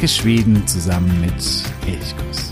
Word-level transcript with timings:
Entdecke 0.00 0.22
Schweden 0.22 0.66
zusammen 0.66 1.20
mit 1.20 1.34
Elchkuss. 1.86 2.49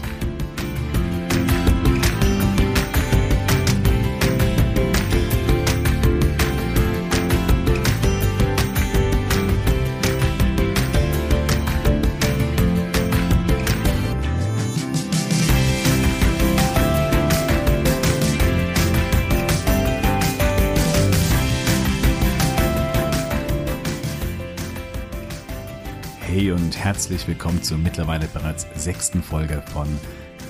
Hey 26.38 26.52
und 26.52 26.78
herzlich 26.78 27.26
willkommen 27.26 27.64
zur 27.64 27.78
mittlerweile 27.78 28.28
bereits 28.28 28.64
sechsten 28.76 29.24
Folge 29.24 29.60
von 29.72 29.88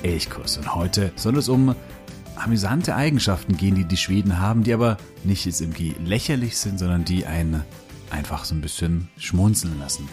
Elchkuss. 0.02 0.58
Und 0.58 0.74
heute 0.74 1.12
soll 1.16 1.38
es 1.38 1.48
um 1.48 1.74
amüsante 2.36 2.94
Eigenschaften 2.94 3.56
gehen, 3.56 3.74
die 3.74 3.86
die 3.86 3.96
Schweden 3.96 4.38
haben, 4.38 4.64
die 4.64 4.74
aber 4.74 4.98
nicht 5.24 5.46
jetzt 5.46 5.62
irgendwie 5.62 5.94
lächerlich 6.04 6.58
sind, 6.58 6.78
sondern 6.78 7.06
die 7.06 7.24
einen 7.24 7.64
einfach 8.10 8.44
so 8.44 8.54
ein 8.54 8.60
bisschen 8.60 9.08
schmunzeln 9.16 9.78
lassen. 9.78 10.06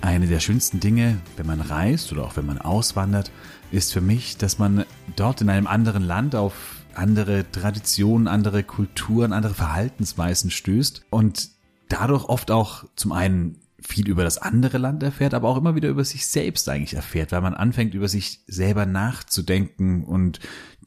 Eine 0.00 0.26
der 0.26 0.40
schönsten 0.40 0.80
Dinge, 0.80 1.18
wenn 1.36 1.44
man 1.44 1.60
reist 1.60 2.10
oder 2.10 2.24
auch 2.24 2.38
wenn 2.38 2.46
man 2.46 2.56
auswandert, 2.56 3.30
ist 3.70 3.92
für 3.92 4.00
mich, 4.00 4.38
dass 4.38 4.58
man 4.58 4.86
dort 5.16 5.42
in 5.42 5.50
einem 5.50 5.66
anderen 5.66 6.02
Land 6.02 6.34
auf 6.34 6.54
andere 6.94 7.44
Traditionen, 7.52 8.26
andere 8.26 8.62
Kulturen, 8.62 9.34
andere 9.34 9.52
Verhaltensweisen 9.52 10.50
stößt 10.50 11.04
und 11.10 11.50
dadurch 11.90 12.24
oft 12.24 12.50
auch 12.50 12.84
zum 12.96 13.12
einen 13.12 13.60
viel 13.80 14.08
über 14.08 14.24
das 14.24 14.38
andere 14.38 14.78
Land 14.78 15.02
erfährt, 15.02 15.34
aber 15.34 15.48
auch 15.48 15.56
immer 15.56 15.74
wieder 15.74 15.88
über 15.88 16.04
sich 16.04 16.26
selbst 16.26 16.68
eigentlich 16.68 16.94
erfährt, 16.94 17.32
weil 17.32 17.40
man 17.40 17.54
anfängt 17.54 17.94
über 17.94 18.08
sich 18.08 18.40
selber 18.46 18.86
nachzudenken 18.86 20.04
und 20.04 20.40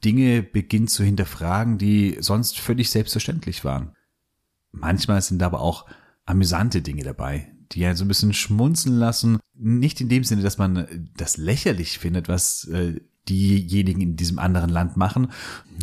Dinge 0.04 0.42
beginnt 0.42 0.90
zu 0.90 1.02
hinterfragen, 1.02 1.78
die 1.78 2.16
sonst 2.20 2.58
völlig 2.58 2.90
selbstverständlich 2.90 3.64
waren. 3.64 3.96
Manchmal 4.72 5.22
sind 5.22 5.42
aber 5.42 5.60
auch 5.60 5.86
amüsante 6.24 6.82
Dinge 6.82 7.02
dabei, 7.02 7.52
die 7.72 7.84
einen 7.86 7.96
so 7.96 8.04
ein 8.04 8.08
bisschen 8.08 8.34
schmunzeln 8.34 8.96
lassen. 8.96 9.38
Nicht 9.54 10.00
in 10.00 10.08
dem 10.08 10.24
Sinne, 10.24 10.42
dass 10.42 10.58
man 10.58 11.10
das 11.16 11.36
lächerlich 11.36 11.98
findet, 11.98 12.28
was 12.28 12.64
äh, 12.64 13.00
diejenigen 13.28 14.00
in 14.00 14.16
diesem 14.16 14.38
anderen 14.38 14.70
Land 14.70 14.96
machen, 14.96 15.28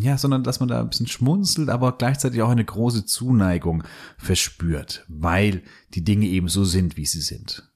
ja, 0.02 0.18
sondern 0.18 0.44
dass 0.44 0.60
man 0.60 0.70
da 0.70 0.82
ein 0.82 0.90
bisschen 0.90 1.08
schmunzelt, 1.08 1.70
aber 1.70 1.98
gleichzeitig 1.98 2.42
auch 2.42 2.50
eine 2.50 2.66
große 2.66 3.06
Zuneigung 3.06 3.84
verspürt, 4.18 5.06
weil 5.08 5.64
die 5.94 6.04
Dinge 6.04 6.28
eben 6.28 6.50
so 6.50 6.64
sind, 6.66 6.98
wie 6.98 7.06
sie 7.06 7.22
sind. 7.22 7.70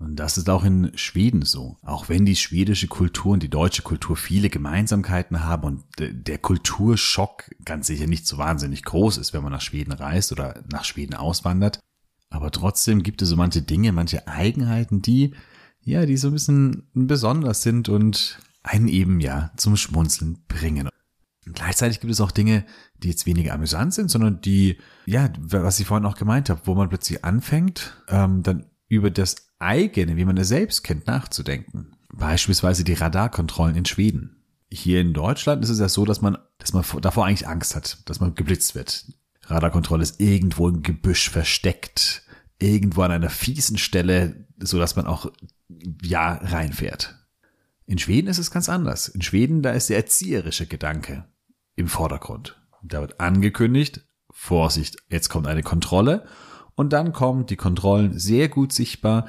Und 0.00 0.16
das 0.16 0.38
ist 0.38 0.48
auch 0.48 0.64
in 0.64 0.92
Schweden 0.94 1.42
so. 1.42 1.76
Auch 1.82 2.08
wenn 2.08 2.24
die 2.24 2.34
schwedische 2.34 2.88
Kultur 2.88 3.34
und 3.34 3.42
die 3.42 3.50
deutsche 3.50 3.82
Kultur 3.82 4.16
viele 4.16 4.48
Gemeinsamkeiten 4.48 5.44
haben 5.44 5.64
und 5.64 5.84
der 5.98 6.38
Kulturschock 6.38 7.50
ganz 7.66 7.86
sicher 7.86 8.06
nicht 8.06 8.26
so 8.26 8.38
wahnsinnig 8.38 8.82
groß 8.82 9.18
ist, 9.18 9.34
wenn 9.34 9.42
man 9.42 9.52
nach 9.52 9.60
Schweden 9.60 9.92
reist 9.92 10.32
oder 10.32 10.62
nach 10.72 10.84
Schweden 10.84 11.12
auswandert. 11.14 11.80
Aber 12.30 12.50
trotzdem 12.50 13.02
gibt 13.02 13.20
es 13.20 13.28
so 13.28 13.36
manche 13.36 13.60
Dinge, 13.60 13.92
manche 13.92 14.26
Eigenheiten, 14.26 15.02
die, 15.02 15.34
ja, 15.82 16.06
die 16.06 16.16
so 16.16 16.28
ein 16.28 16.34
bisschen 16.34 16.88
besonders 16.94 17.62
sind 17.62 17.90
und 17.90 18.38
einen 18.62 18.88
eben 18.88 19.20
ja 19.20 19.52
zum 19.56 19.76
Schmunzeln 19.76 20.44
bringen. 20.48 20.88
Und 21.46 21.54
gleichzeitig 21.54 22.00
gibt 22.00 22.12
es 22.12 22.20
auch 22.20 22.30
Dinge, 22.30 22.64
die 22.98 23.08
jetzt 23.08 23.26
weniger 23.26 23.54
amüsant 23.54 23.94
sind, 23.94 24.10
sondern 24.10 24.40
die, 24.40 24.78
ja, 25.06 25.30
was 25.38 25.80
ich 25.80 25.86
vorhin 25.86 26.06
auch 26.06 26.16
gemeint 26.16 26.50
habe, 26.50 26.60
wo 26.64 26.74
man 26.74 26.88
plötzlich 26.88 27.24
anfängt, 27.24 27.96
ähm, 28.08 28.42
dann 28.42 28.66
über 28.88 29.10
das 29.10 29.48
eigene, 29.58 30.16
wie 30.16 30.24
man 30.24 30.36
es 30.36 30.48
selbst 30.48 30.82
kennt, 30.82 31.06
nachzudenken. 31.06 31.96
Beispielsweise 32.12 32.84
die 32.84 32.94
Radarkontrollen 32.94 33.76
in 33.76 33.84
Schweden. 33.84 34.42
Hier 34.70 35.00
in 35.00 35.12
Deutschland 35.12 35.64
ist 35.64 35.70
es 35.70 35.78
ja 35.78 35.88
so, 35.88 36.04
dass 36.04 36.20
man, 36.20 36.38
dass 36.58 36.72
man 36.72 36.84
davor 37.00 37.26
eigentlich 37.26 37.48
Angst 37.48 37.74
hat, 37.74 37.98
dass 38.08 38.20
man 38.20 38.34
geblitzt 38.34 38.74
wird. 38.74 39.06
Radarkontrolle 39.46 40.02
ist 40.02 40.20
irgendwo 40.20 40.68
im 40.68 40.82
Gebüsch 40.82 41.30
versteckt, 41.30 42.22
irgendwo 42.58 43.02
an 43.02 43.10
einer 43.10 43.30
fiesen 43.30 43.78
Stelle, 43.78 44.46
so 44.58 44.78
dass 44.78 44.96
man 44.96 45.06
auch 45.06 45.30
ja 46.02 46.34
reinfährt. 46.34 47.19
In 47.90 47.98
Schweden 47.98 48.28
ist 48.28 48.38
es 48.38 48.52
ganz 48.52 48.68
anders. 48.68 49.08
In 49.08 49.20
Schweden, 49.20 49.62
da 49.62 49.72
ist 49.72 49.90
der 49.90 49.96
erzieherische 49.96 50.68
Gedanke 50.68 51.24
im 51.74 51.88
Vordergrund. 51.88 52.56
Da 52.84 53.00
wird 53.00 53.18
angekündigt, 53.18 54.06
Vorsicht, 54.30 54.98
jetzt 55.08 55.28
kommt 55.28 55.48
eine 55.48 55.64
Kontrolle 55.64 56.24
und 56.76 56.92
dann 56.92 57.12
kommen 57.12 57.46
die 57.46 57.56
Kontrollen 57.56 58.16
sehr 58.16 58.48
gut 58.48 58.72
sichtbar 58.72 59.26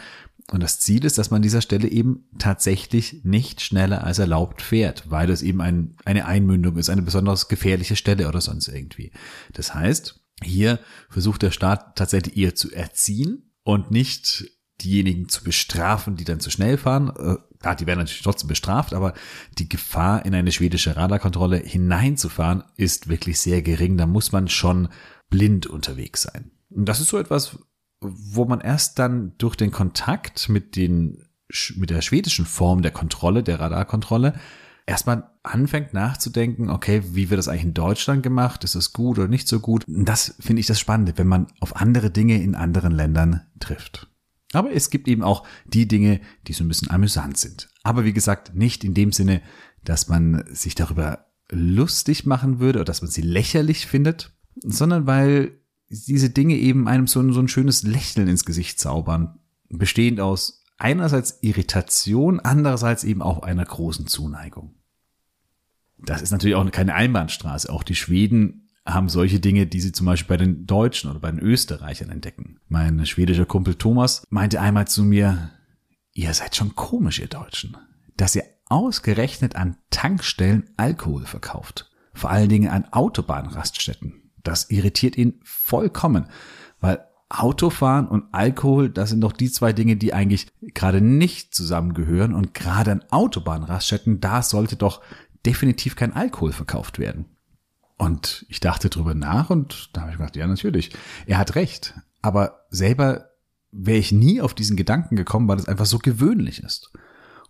und 0.51 0.61
das 0.61 0.79
Ziel 0.79 1.05
ist, 1.05 1.17
dass 1.17 1.31
man 1.31 1.37
an 1.37 1.41
dieser 1.41 1.63
Stelle 1.63 1.87
eben 1.87 2.29
tatsächlich 2.37 3.21
nicht 3.23 3.61
schneller 3.61 4.03
als 4.03 4.19
erlaubt 4.19 4.61
fährt, 4.61 5.09
weil 5.09 5.31
es 5.31 5.41
eben 5.41 5.59
ein, 5.59 5.95
eine 6.05 6.27
Einmündung 6.27 6.77
ist, 6.77 6.91
eine 6.91 7.01
besonders 7.01 7.47
gefährliche 7.47 7.95
Stelle 7.95 8.27
oder 8.27 8.41
sonst 8.41 8.67
irgendwie. 8.67 9.11
Das 9.53 9.73
heißt, 9.73 10.21
hier 10.43 10.77
versucht 11.09 11.41
der 11.41 11.51
Staat 11.51 11.95
tatsächlich 11.95 12.37
eher 12.37 12.53
zu 12.53 12.71
erziehen 12.71 13.55
und 13.63 13.89
nicht 13.89 14.60
diejenigen 14.83 15.29
zu 15.29 15.43
bestrafen, 15.43 16.15
die 16.15 16.23
dann 16.23 16.39
zu 16.39 16.49
schnell 16.49 16.77
fahren. 16.77 17.09
Äh, 17.09 17.37
klar, 17.59 17.75
die 17.75 17.87
werden 17.87 17.99
natürlich 17.99 18.23
trotzdem 18.23 18.47
bestraft, 18.47 18.93
aber 18.93 19.13
die 19.57 19.69
Gefahr, 19.69 20.25
in 20.25 20.35
eine 20.35 20.51
schwedische 20.51 20.95
Radarkontrolle 20.95 21.57
hineinzufahren, 21.57 22.63
ist 22.77 23.09
wirklich 23.09 23.39
sehr 23.39 23.61
gering. 23.61 23.97
Da 23.97 24.05
muss 24.05 24.31
man 24.31 24.47
schon 24.47 24.89
blind 25.29 25.67
unterwegs 25.67 26.23
sein. 26.23 26.51
Und 26.69 26.85
das 26.85 26.99
ist 26.99 27.09
so 27.09 27.17
etwas, 27.17 27.57
wo 28.01 28.45
man 28.45 28.61
erst 28.61 28.99
dann 28.99 29.33
durch 29.37 29.55
den 29.55 29.71
Kontakt 29.71 30.49
mit 30.49 30.75
den, 30.75 31.25
mit 31.75 31.89
der 31.89 32.01
schwedischen 32.01 32.45
Form 32.45 32.81
der 32.81 32.91
Kontrolle, 32.91 33.43
der 33.43 33.59
Radarkontrolle, 33.59 34.33
erstmal 34.85 35.29
anfängt 35.43 35.93
nachzudenken, 35.93 36.69
okay, 36.69 37.01
wie 37.13 37.29
wird 37.29 37.37
das 37.37 37.47
eigentlich 37.47 37.63
in 37.63 37.73
Deutschland 37.73 38.23
gemacht? 38.23 38.63
Ist 38.63 38.75
das 38.75 38.93
gut 38.93 39.19
oder 39.19 39.27
nicht 39.27 39.47
so 39.47 39.59
gut? 39.59 39.85
Und 39.87 40.05
das 40.05 40.35
finde 40.39 40.59
ich 40.59 40.67
das 40.67 40.79
Spannende, 40.79 41.13
wenn 41.17 41.27
man 41.27 41.47
auf 41.59 41.75
andere 41.75 42.11
Dinge 42.11 42.41
in 42.41 42.55
anderen 42.55 42.91
Ländern 42.91 43.41
trifft. 43.59 44.10
Aber 44.53 44.71
es 44.73 44.89
gibt 44.89 45.07
eben 45.07 45.23
auch 45.23 45.45
die 45.65 45.87
Dinge, 45.87 46.19
die 46.47 46.53
so 46.53 46.63
ein 46.63 46.67
bisschen 46.67 46.89
amüsant 46.89 47.37
sind. 47.37 47.69
Aber 47.83 48.03
wie 48.03 48.13
gesagt, 48.13 48.55
nicht 48.55 48.83
in 48.83 48.93
dem 48.93 49.11
Sinne, 49.11 49.41
dass 49.83 50.07
man 50.07 50.43
sich 50.47 50.75
darüber 50.75 51.27
lustig 51.49 52.25
machen 52.25 52.59
würde 52.59 52.79
oder 52.79 52.85
dass 52.85 53.01
man 53.01 53.11
sie 53.11 53.21
lächerlich 53.21 53.87
findet, 53.87 54.33
sondern 54.63 55.07
weil 55.07 55.59
diese 55.89 56.29
Dinge 56.29 56.55
eben 56.55 56.87
einem 56.87 57.07
so 57.07 57.19
ein, 57.19 57.33
so 57.33 57.39
ein 57.39 57.47
schönes 57.47 57.83
Lächeln 57.83 58.27
ins 58.27 58.45
Gesicht 58.45 58.79
zaubern, 58.79 59.39
bestehend 59.69 60.19
aus 60.19 60.63
einerseits 60.77 61.39
Irritation, 61.41 62.39
andererseits 62.39 63.03
eben 63.03 63.21
auch 63.21 63.43
einer 63.43 63.65
großen 63.65 64.07
Zuneigung. 64.07 64.75
Das 65.97 66.21
ist 66.21 66.31
natürlich 66.31 66.55
auch 66.55 66.71
keine 66.71 66.95
Einbahnstraße. 66.95 67.71
Auch 67.71 67.83
die 67.83 67.95
Schweden 67.95 68.60
haben 68.85 69.09
solche 69.09 69.39
Dinge, 69.39 69.67
die 69.67 69.79
sie 69.79 69.91
zum 69.91 70.05
Beispiel 70.07 70.37
bei 70.37 70.43
den 70.43 70.65
Deutschen 70.65 71.09
oder 71.09 71.19
bei 71.19 71.31
den 71.31 71.39
Österreichern 71.39 72.09
entdecken. 72.09 72.59
Mein 72.67 73.05
schwedischer 73.05 73.45
Kumpel 73.45 73.75
Thomas 73.75 74.23
meinte 74.29 74.59
einmal 74.59 74.87
zu 74.87 75.03
mir, 75.03 75.51
ihr 76.13 76.33
seid 76.33 76.55
schon 76.55 76.75
komisch, 76.75 77.19
ihr 77.19 77.27
Deutschen, 77.27 77.77
dass 78.17 78.35
ihr 78.35 78.43
ausgerechnet 78.67 79.55
an 79.55 79.77
Tankstellen 79.89 80.69
Alkohol 80.77 81.25
verkauft. 81.25 81.91
Vor 82.13 82.29
allen 82.29 82.49
Dingen 82.49 82.69
an 82.69 82.85
Autobahnraststätten. 82.91 84.31
Das 84.43 84.69
irritiert 84.69 85.17
ihn 85.17 85.39
vollkommen, 85.43 86.27
weil 86.79 87.05
Autofahren 87.29 88.07
und 88.07 88.25
Alkohol, 88.33 88.89
das 88.89 89.09
sind 89.09 89.21
doch 89.21 89.31
die 89.31 89.51
zwei 89.51 89.71
Dinge, 89.71 89.95
die 89.95 90.13
eigentlich 90.13 90.47
gerade 90.59 90.99
nicht 90.99 91.55
zusammengehören 91.55 92.33
und 92.33 92.53
gerade 92.53 92.91
an 92.91 93.05
Autobahnraststätten, 93.09 94.19
da 94.19 94.41
sollte 94.41 94.75
doch 94.75 95.01
definitiv 95.45 95.95
kein 95.95 96.13
Alkohol 96.13 96.51
verkauft 96.51 96.99
werden. 96.99 97.25
Und 98.01 98.47
ich 98.49 98.59
dachte 98.59 98.89
drüber 98.89 99.13
nach 99.13 99.51
und 99.51 99.91
da 99.93 100.01
habe 100.01 100.11
ich 100.11 100.17
gedacht, 100.17 100.35
ja, 100.35 100.47
natürlich. 100.47 100.89
Er 101.27 101.37
hat 101.37 101.53
recht. 101.53 101.93
Aber 102.23 102.65
selber 102.71 103.29
wäre 103.71 103.99
ich 103.99 104.11
nie 104.11 104.41
auf 104.41 104.55
diesen 104.55 104.75
Gedanken 104.75 105.15
gekommen, 105.15 105.47
weil 105.47 105.59
es 105.59 105.67
einfach 105.67 105.85
so 105.85 105.99
gewöhnlich 105.99 106.63
ist. 106.63 106.91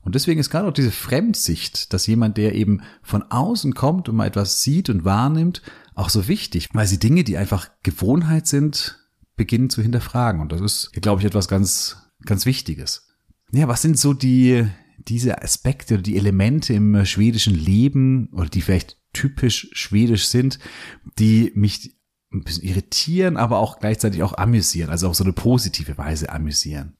Und 0.01 0.13
deswegen 0.13 0.41
ist 0.41 0.49
gerade 0.49 0.67
auch 0.67 0.73
diese 0.73 0.91
Fremdsicht, 0.91 1.93
dass 1.93 2.05
jemand, 2.05 2.35
der 2.35 2.53
eben 2.53 2.81
von 3.01 3.23
außen 3.23 3.73
kommt 3.75 4.09
und 4.09 4.17
mal 4.17 4.27
etwas 4.27 4.61
sieht 4.61 4.89
und 4.89 5.05
wahrnimmt, 5.05 5.61
auch 5.95 6.09
so 6.09 6.27
wichtig, 6.27 6.67
weil 6.73 6.85
sie 6.85 6.99
Dinge, 6.99 7.23
die 7.23 7.37
einfach 7.37 7.69
Gewohnheit 7.83 8.45
sind, 8.45 8.99
beginnen 9.37 9.69
zu 9.69 9.81
hinterfragen. 9.81 10.41
Und 10.41 10.51
das 10.51 10.59
ist, 10.59 10.91
glaube 10.91 11.21
ich, 11.21 11.25
etwas 11.25 11.47
ganz, 11.47 12.11
ganz 12.25 12.45
Wichtiges. 12.45 13.07
Ja, 13.53 13.69
was 13.69 13.81
sind 13.81 13.97
so 13.97 14.13
die, 14.13 14.67
diese 14.97 15.41
Aspekte 15.41 15.93
oder 15.93 16.03
die 16.03 16.17
Elemente 16.17 16.73
im 16.73 17.05
schwedischen 17.05 17.55
Leben 17.55 18.27
oder 18.33 18.49
die 18.49 18.61
vielleicht 18.61 18.97
typisch 19.13 19.69
schwedisch 19.73 20.27
sind, 20.27 20.59
die 21.19 21.51
mich 21.55 21.95
ein 22.33 22.43
bisschen 22.43 22.63
irritieren, 22.63 23.37
aber 23.37 23.59
auch 23.59 23.79
gleichzeitig 23.79 24.23
auch 24.23 24.37
amüsieren, 24.37 24.89
also 24.89 25.09
auf 25.09 25.15
so 25.15 25.23
eine 25.23 25.33
positive 25.33 25.97
Weise 25.97 26.29
amüsieren. 26.31 26.95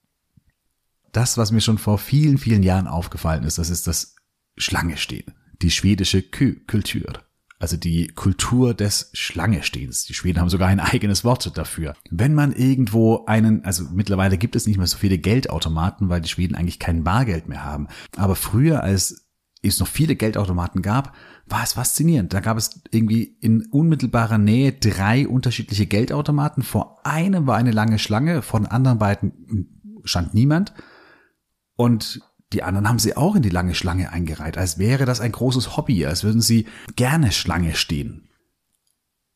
Das, 1.14 1.38
was 1.38 1.52
mir 1.52 1.62
schon 1.62 1.78
vor 1.78 1.98
vielen, 1.98 2.38
vielen 2.38 2.64
Jahren 2.64 2.88
aufgefallen 2.88 3.44
ist, 3.44 3.58
das 3.58 3.70
ist 3.70 3.88
das 3.88 4.16
Schlange 4.58 4.98
stehen, 4.98 5.34
die 5.62 5.72
schwedische 5.72 6.22
Kultur. 6.22 7.24
also 7.62 7.78
die 7.78 8.08
Kultur 8.08 8.74
des 8.74 9.12
Schlangestehens. 9.14 10.06
Die 10.06 10.16
Schweden 10.16 10.40
haben 10.40 10.50
sogar 10.50 10.68
ein 10.68 10.80
eigenes 10.80 11.24
Wort 11.24 11.56
dafür. 11.58 11.94
Wenn 12.10 12.34
man 12.34 12.54
irgendwo 12.54 13.26
einen, 13.26 13.64
also 13.64 13.86
mittlerweile 13.94 14.38
gibt 14.38 14.56
es 14.56 14.66
nicht 14.66 14.78
mehr 14.78 14.88
so 14.88 14.98
viele 14.98 15.20
Geldautomaten, 15.20 16.10
weil 16.10 16.22
die 16.22 16.30
Schweden 16.30 16.56
eigentlich 16.56 16.80
kein 16.80 17.04
Bargeld 17.04 17.48
mehr 17.48 17.64
haben. 17.64 17.88
Aber 18.18 18.36
früher, 18.36 18.84
als 18.84 19.28
es 19.62 19.80
noch 19.80 19.88
viele 19.88 20.16
Geldautomaten 20.16 20.82
gab, 20.82 21.16
war 21.46 21.64
es 21.64 21.74
faszinierend. 21.74 22.34
Da 22.34 22.40
gab 22.40 22.58
es 22.58 22.82
irgendwie 22.92 23.38
in 23.42 23.66
unmittelbarer 23.68 24.38
Nähe 24.38 24.72
drei 24.72 25.28
unterschiedliche 25.28 25.86
Geldautomaten. 25.86 26.64
Vor 26.64 27.06
einem 27.06 27.48
war 27.48 27.58
eine 27.58 27.72
lange 27.72 28.00
Schlange, 28.00 28.42
von 28.42 28.66
anderen 28.66 29.00
beiden 29.00 30.02
stand 30.04 30.34
niemand. 30.34 30.74
Und 31.76 32.22
die 32.54 32.64
anderen 32.64 32.88
haben 32.88 33.00
sie 33.00 33.16
auch 33.16 33.36
in 33.36 33.42
die 33.42 33.50
lange 33.50 33.76
Schlange 33.76 34.12
eingereiht, 34.12 34.58
als 34.58 34.78
wäre 34.78 35.06
das 35.06 35.22
ein 35.22 35.32
großes 35.32 35.78
Hobby, 35.78 36.06
als 36.06 36.24
würden 36.24 36.42
sie 36.42 36.68
gerne 36.96 37.32
Schlange 37.32 37.76
stehen. 37.76 38.30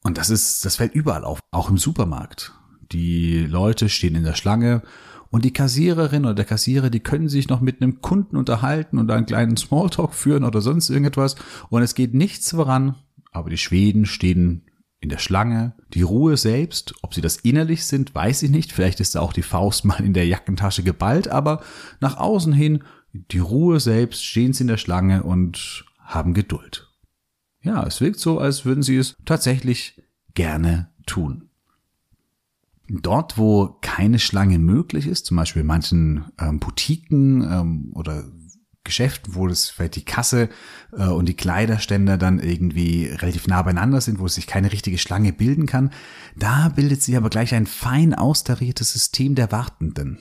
Und 0.03 0.17
das 0.17 0.29
ist, 0.29 0.65
das 0.65 0.75
fällt 0.75 0.93
überall 0.93 1.23
auf, 1.23 1.39
auch 1.51 1.69
im 1.69 1.77
Supermarkt. 1.77 2.53
Die 2.91 3.39
Leute 3.39 3.89
stehen 3.89 4.15
in 4.15 4.23
der 4.23 4.35
Schlange 4.35 4.83
und 5.29 5.45
die 5.45 5.53
Kassiererin 5.53 6.25
oder 6.25 6.35
der 6.35 6.45
Kassierer, 6.45 6.89
die 6.89 6.99
können 6.99 7.29
sich 7.29 7.49
noch 7.49 7.61
mit 7.61 7.81
einem 7.81 8.01
Kunden 8.01 8.37
unterhalten 8.37 8.97
und 8.97 9.11
einen 9.11 9.25
kleinen 9.25 9.57
Smalltalk 9.57 10.13
führen 10.13 10.43
oder 10.43 10.61
sonst 10.61 10.89
irgendetwas 10.89 11.35
und 11.69 11.81
es 11.81 11.95
geht 11.95 12.13
nichts 12.13 12.51
voran, 12.51 12.95
aber 13.31 13.49
die 13.49 13.57
Schweden 13.57 14.05
stehen 14.05 14.65
in 14.99 15.09
der 15.09 15.17
Schlange. 15.19 15.75
Die 15.93 16.01
Ruhe 16.01 16.35
selbst, 16.37 16.95
ob 17.01 17.13
sie 17.13 17.21
das 17.21 17.37
innerlich 17.37 17.85
sind, 17.85 18.15
weiß 18.15 18.43
ich 18.43 18.49
nicht. 18.49 18.71
Vielleicht 18.71 18.99
ist 18.99 19.15
da 19.15 19.19
auch 19.19 19.33
die 19.33 19.43
Faust 19.43 19.85
mal 19.85 20.03
in 20.03 20.13
der 20.13 20.25
Jackentasche 20.25 20.83
geballt, 20.83 21.27
aber 21.27 21.61
nach 21.99 22.17
außen 22.17 22.53
hin 22.53 22.83
die 23.13 23.39
Ruhe 23.39 23.79
selbst, 23.79 24.25
stehen 24.25 24.53
sie 24.53 24.63
in 24.63 24.67
der 24.67 24.77
Schlange 24.77 25.23
und 25.23 25.85
haben 25.99 26.33
Geduld. 26.33 26.89
Ja, 27.61 27.85
es 27.85 28.01
wirkt 28.01 28.19
so, 28.19 28.39
als 28.39 28.65
würden 28.65 28.83
sie 28.83 28.97
es 28.97 29.15
tatsächlich 29.25 30.01
gerne 30.33 30.91
tun. 31.05 31.49
Dort, 32.87 33.37
wo 33.37 33.77
keine 33.81 34.19
Schlange 34.19 34.59
möglich 34.59 35.07
ist, 35.07 35.25
zum 35.25 35.37
Beispiel 35.37 35.61
in 35.61 35.67
manchen 35.67 36.25
ähm, 36.39 36.59
Boutiquen 36.59 37.41
ähm, 37.41 37.91
oder 37.95 38.25
Geschäften, 38.83 39.33
wo 39.33 39.47
das 39.47 39.69
vielleicht 39.69 39.95
die 39.95 40.05
Kasse 40.05 40.49
äh, 40.91 41.07
und 41.07 41.27
die 41.27 41.33
Kleiderständer 41.33 42.17
dann 42.17 42.39
irgendwie 42.39 43.05
relativ 43.05 43.47
nah 43.47 43.63
beieinander 43.63 44.01
sind, 44.01 44.19
wo 44.19 44.27
sich 44.27 44.45
keine 44.45 44.71
richtige 44.71 44.99
Schlange 44.99 45.33
bilden 45.33 45.65
kann, 45.65 45.89
da 46.35 46.69
bildet 46.69 47.01
sich 47.01 47.17
aber 47.17 47.31
gleich 47.31 47.55
ein 47.55 47.65
fein 47.65 48.13
austariertes 48.13 48.91
System 48.91 49.33
der 49.33 49.51
Wartenden 49.51 50.19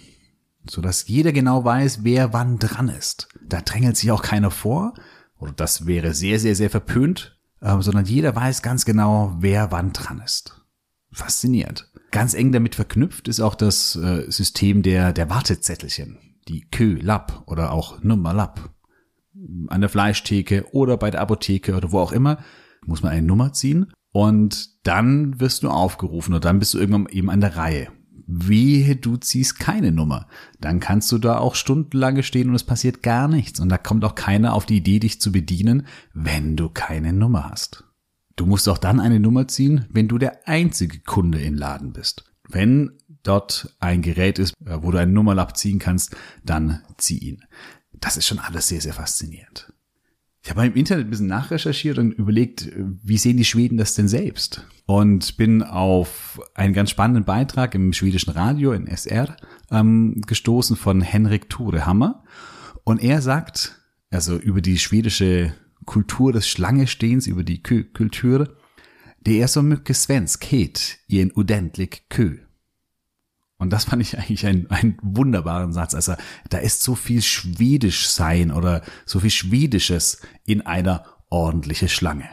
so 0.69 0.81
dass 0.81 1.08
jeder 1.08 1.32
genau 1.32 1.64
weiß, 1.64 2.05
wer 2.05 2.32
wann 2.32 2.58
dran 2.58 2.88
ist. 2.88 3.28
Da 3.46 3.61
drängelt 3.61 3.96
sich 3.96 4.11
auch 4.11 4.22
keiner 4.22 4.50
vor, 4.50 4.94
oder 5.38 5.52
das 5.52 5.87
wäre 5.87 6.14
sehr, 6.14 6.38
sehr, 6.38 6.55
sehr 6.55 6.70
verpönt, 6.70 7.38
äh, 7.61 7.81
sondern 7.81 8.06
jeder 8.06 8.34
weiß 8.34 8.62
ganz 8.62 8.84
genau, 8.84 9.37
wer 9.38 9.70
wann 9.72 9.93
dran 9.93 10.20
ist. 10.25 10.62
Faszinierend. 11.12 11.90
Ganz 12.14 12.32
eng 12.32 12.52
damit 12.52 12.76
verknüpft 12.76 13.26
ist 13.26 13.40
auch 13.40 13.56
das 13.56 13.96
äh, 13.96 14.31
System 14.31 14.82
der, 14.82 15.12
der 15.12 15.31
Wartezettelchen, 15.31 16.19
die 16.46 16.61
Kö-Lab 16.61 17.43
oder 17.46 17.72
auch 17.72 18.05
Nummer-Lab. 18.05 18.70
An 19.66 19.81
der 19.81 19.90
Fleischtheke 19.90 20.64
oder 20.70 20.96
bei 20.96 21.11
der 21.11 21.22
Apotheke 21.22 21.75
oder 21.75 21.90
wo 21.90 21.99
auch 21.99 22.12
immer 22.12 22.38
muss 22.87 23.02
man 23.02 23.11
eine 23.11 23.26
Nummer 23.26 23.52
ziehen 23.52 23.93
und 24.12 24.87
dann 24.87 25.40
wirst 25.40 25.64
du 25.64 25.70
aufgerufen 25.70 26.34
und 26.34 26.44
dann 26.44 26.61
bist 26.61 26.72
du 26.75 26.78
irgendwann 26.78 27.08
eben 27.08 27.31
an 27.31 27.40
der 27.40 27.56
Reihe. 27.56 27.88
Wehe, 28.28 28.94
du 28.94 29.16
ziehst 29.16 29.58
keine 29.58 29.90
Nummer. 29.90 30.28
Dann 30.61 30.78
kannst 30.78 31.11
du 31.11 31.19
da 31.19 31.38
auch 31.38 31.56
stundenlange 31.56 32.22
stehen 32.22 32.49
und 32.49 32.55
es 32.55 32.62
passiert 32.62 33.02
gar 33.02 33.26
nichts. 33.26 33.58
Und 33.58 33.70
da 33.70 33.76
kommt 33.76 34.05
auch 34.05 34.14
keiner 34.14 34.55
auf 34.55 34.66
die 34.66 34.76
Idee, 34.76 35.00
dich 35.00 35.20
zu 35.20 35.32
bedienen, 35.32 35.88
wenn 36.12 36.55
du 36.55 36.69
keine 36.69 37.12
Nummer 37.12 37.50
hast. 37.50 37.82
Du 38.37 38.47
musst 38.47 38.69
auch 38.69 38.79
dann 38.79 39.01
eine 39.01 39.21
Nummer 39.21 39.47
ziehen, 39.49 39.87
wenn 39.91 40.09
du 40.09 40.19
der 40.19 40.49
einzige 40.49 41.01
Kunde 41.01 41.41
im 41.41 41.55
Laden 41.55 41.93
bist. 41.93 42.25
Wenn 42.49 42.93
dort 43.23 43.75
ein 43.81 44.03
Gerät 44.03 44.39
ist, 44.39 44.55
äh, 44.65 44.83
wo 44.83 44.91
du 44.91 44.99
einen 44.99 45.13
Nummerlapp 45.13 45.57
ziehen 45.57 45.79
kannst, 45.79 46.17
dann 46.45 46.83
zieh 46.99 47.19
ihn. 47.19 47.45
Das 47.93 48.17
ist 48.17 48.27
schon 48.27 48.39
alles 48.39 48.69
sehr, 48.69 48.81
sehr 48.81 48.93
faszinierend. 48.93 49.73
Ich 50.43 50.51
habe 50.51 50.67
im 50.67 50.75
Internet 50.75 51.07
ein 51.07 51.11
bisschen 51.11 51.27
nachrecherchiert 51.27 51.97
und 51.97 52.13
überlegt, 52.13 52.71
wie 52.77 53.17
sehen 53.17 53.39
die 53.39 53.47
Schweden 53.47 53.79
das 53.79 53.95
denn 53.95 54.09
selbst? 54.09 54.67
Und 54.85 55.39
bin 55.39 55.63
auf 55.63 56.39
einen 56.55 56.75
ganz 56.75 56.91
spannenden 56.91 57.25
Beitrag 57.25 57.75
im 57.75 57.95
schwedischen 57.95 58.31
Radio 58.31 58.73
in 58.73 58.87
SR 58.87 59.37
ähm, 59.71 60.21
gestoßen 60.27 60.77
von 60.77 61.01
Henrik 61.01 61.49
Torehammer. 61.49 62.25
Und 62.85 63.03
er 63.03 63.23
sagt, 63.23 63.81
also 64.11 64.37
über 64.37 64.61
die 64.61 64.79
schwedische 64.79 65.55
Kultur 65.85 66.33
des 66.33 66.49
Schlangestehens, 66.49 67.27
über 67.27 67.45
die 67.45 67.63
Kultur, 67.63 68.57
det 69.25 69.43
är 69.43 69.47
så 69.47 69.63
mycket 69.63 69.97
svenskhet 69.97 70.99
i 71.09 71.21
en 71.21 71.31
ordentlig 71.35 72.09
kö. 72.09 72.37
Und 73.59 73.73
das 73.73 73.85
fand 73.85 74.03
ich 74.03 74.19
eigentlich 74.19 74.47
einen, 74.47 74.67
einen 74.71 74.99
wunderbaren 75.03 75.73
Satz. 75.73 75.95
Also 75.95 76.15
da 76.51 76.59
ist 76.59 76.83
so 76.83 76.95
viel 76.95 77.23
Schwedisch 77.23 78.09
sein 78.09 78.51
oder 78.51 78.83
so 79.07 79.21
viel 79.21 79.31
Schwedisches 79.31 80.21
in 80.45 80.61
einer 80.67 81.05
ordentlichen 81.31 81.89
Schlange. 81.89 82.29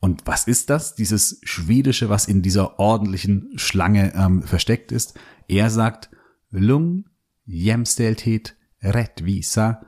Und 0.00 0.26
was 0.26 0.46
ist 0.46 0.70
das? 0.70 0.94
Dieses 0.94 1.40
Schwedische, 1.44 2.08
was 2.08 2.26
in 2.26 2.42
dieser 2.42 2.78
ordentlichen 2.78 3.52
Schlange 3.56 4.12
ähm, 4.14 4.42
versteckt 4.42 4.92
ist. 4.92 5.18
Er 5.48 5.70
sagt 5.70 6.10
Lung, 6.50 7.04
Jämställdhet, 7.44 8.56
Rättvisa, 8.82 9.82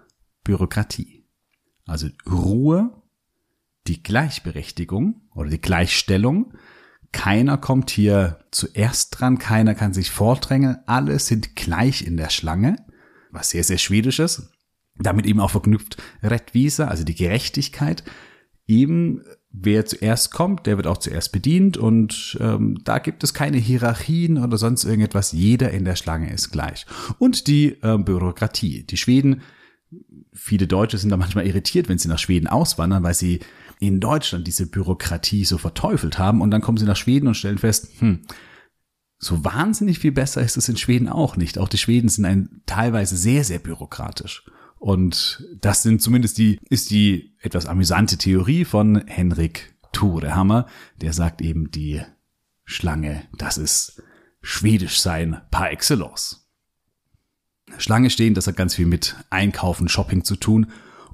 Bürokratie. 0.44 1.17
Also 1.88 2.08
Ruhe, 2.30 2.90
die 3.86 4.02
Gleichberechtigung 4.02 5.22
oder 5.34 5.48
die 5.48 5.60
Gleichstellung, 5.60 6.52
keiner 7.12 7.56
kommt 7.56 7.90
hier 7.90 8.40
zuerst 8.50 9.18
dran, 9.18 9.38
keiner 9.38 9.74
kann 9.74 9.94
sich 9.94 10.10
vordrängeln, 10.10 10.76
alle 10.86 11.18
sind 11.18 11.56
gleich 11.56 12.06
in 12.06 12.18
der 12.18 12.28
Schlange, 12.28 12.76
was 13.30 13.50
sehr, 13.50 13.64
sehr 13.64 13.78
schwedisch 13.78 14.18
ist. 14.18 14.50
Damit 15.00 15.26
eben 15.26 15.40
auch 15.40 15.50
verknüpft 15.50 15.96
Rättvisa, 16.22 16.88
also 16.88 17.04
die 17.04 17.14
Gerechtigkeit. 17.14 18.04
Eben 18.66 19.22
wer 19.50 19.86
zuerst 19.86 20.32
kommt, 20.32 20.66
der 20.66 20.76
wird 20.76 20.86
auch 20.86 20.98
zuerst 20.98 21.32
bedient 21.32 21.78
und 21.78 22.36
ähm, 22.40 22.78
da 22.84 22.98
gibt 22.98 23.24
es 23.24 23.32
keine 23.32 23.56
Hierarchien 23.56 24.36
oder 24.36 24.58
sonst 24.58 24.84
irgendetwas. 24.84 25.32
Jeder 25.32 25.70
in 25.70 25.86
der 25.86 25.96
Schlange 25.96 26.30
ist 26.30 26.50
gleich. 26.50 26.84
Und 27.18 27.46
die 27.46 27.78
äh, 27.80 27.96
Bürokratie. 27.96 28.84
Die 28.84 28.96
Schweden, 28.98 29.42
viele 30.32 30.66
Deutsche 30.66 30.98
sind 30.98 31.10
da 31.10 31.16
manchmal 31.16 31.46
irritiert, 31.46 31.88
wenn 31.88 31.98
sie 31.98 32.08
nach 32.08 32.18
Schweden 32.18 32.46
auswandern, 32.46 33.02
weil 33.02 33.14
sie 33.14 33.40
in 33.80 34.00
Deutschland 34.00 34.46
diese 34.46 34.66
Bürokratie 34.66 35.44
so 35.44 35.58
verteufelt 35.58 36.18
haben 36.18 36.40
und 36.40 36.50
dann 36.50 36.60
kommen 36.60 36.78
sie 36.78 36.84
nach 36.84 36.96
Schweden 36.96 37.28
und 37.28 37.34
stellen 37.34 37.58
fest, 37.58 37.88
hm, 37.98 38.20
so 39.18 39.44
wahnsinnig 39.44 39.98
viel 39.98 40.12
besser 40.12 40.42
ist 40.42 40.56
es 40.56 40.68
in 40.68 40.76
Schweden 40.76 41.08
auch 41.08 41.36
nicht. 41.36 41.58
Auch 41.58 41.68
die 41.68 41.78
Schweden 41.78 42.08
sind 42.08 42.24
ein, 42.24 42.62
teilweise 42.66 43.16
sehr, 43.16 43.42
sehr 43.42 43.58
bürokratisch. 43.58 44.44
Und 44.78 45.44
das 45.60 45.82
sind 45.82 46.00
zumindest 46.00 46.38
die, 46.38 46.60
ist 46.70 46.90
die 46.90 47.34
etwas 47.40 47.66
amüsante 47.66 48.16
Theorie 48.16 48.64
von 48.64 49.04
Henrik 49.06 49.74
Thurehammer, 49.92 50.66
der 51.00 51.12
sagt 51.12 51.42
eben, 51.42 51.72
die 51.72 52.00
Schlange, 52.64 53.24
das 53.36 53.58
ist 53.58 54.02
schwedisch 54.40 55.00
sein 55.00 55.40
par 55.50 55.72
excellence. 55.72 56.47
Schlange 57.76 58.10
stehen, 58.10 58.34
das 58.34 58.46
hat 58.46 58.56
ganz 58.56 58.74
viel 58.74 58.86
mit 58.86 59.16
Einkaufen, 59.30 59.88
Shopping 59.88 60.24
zu 60.24 60.36
tun. 60.36 60.68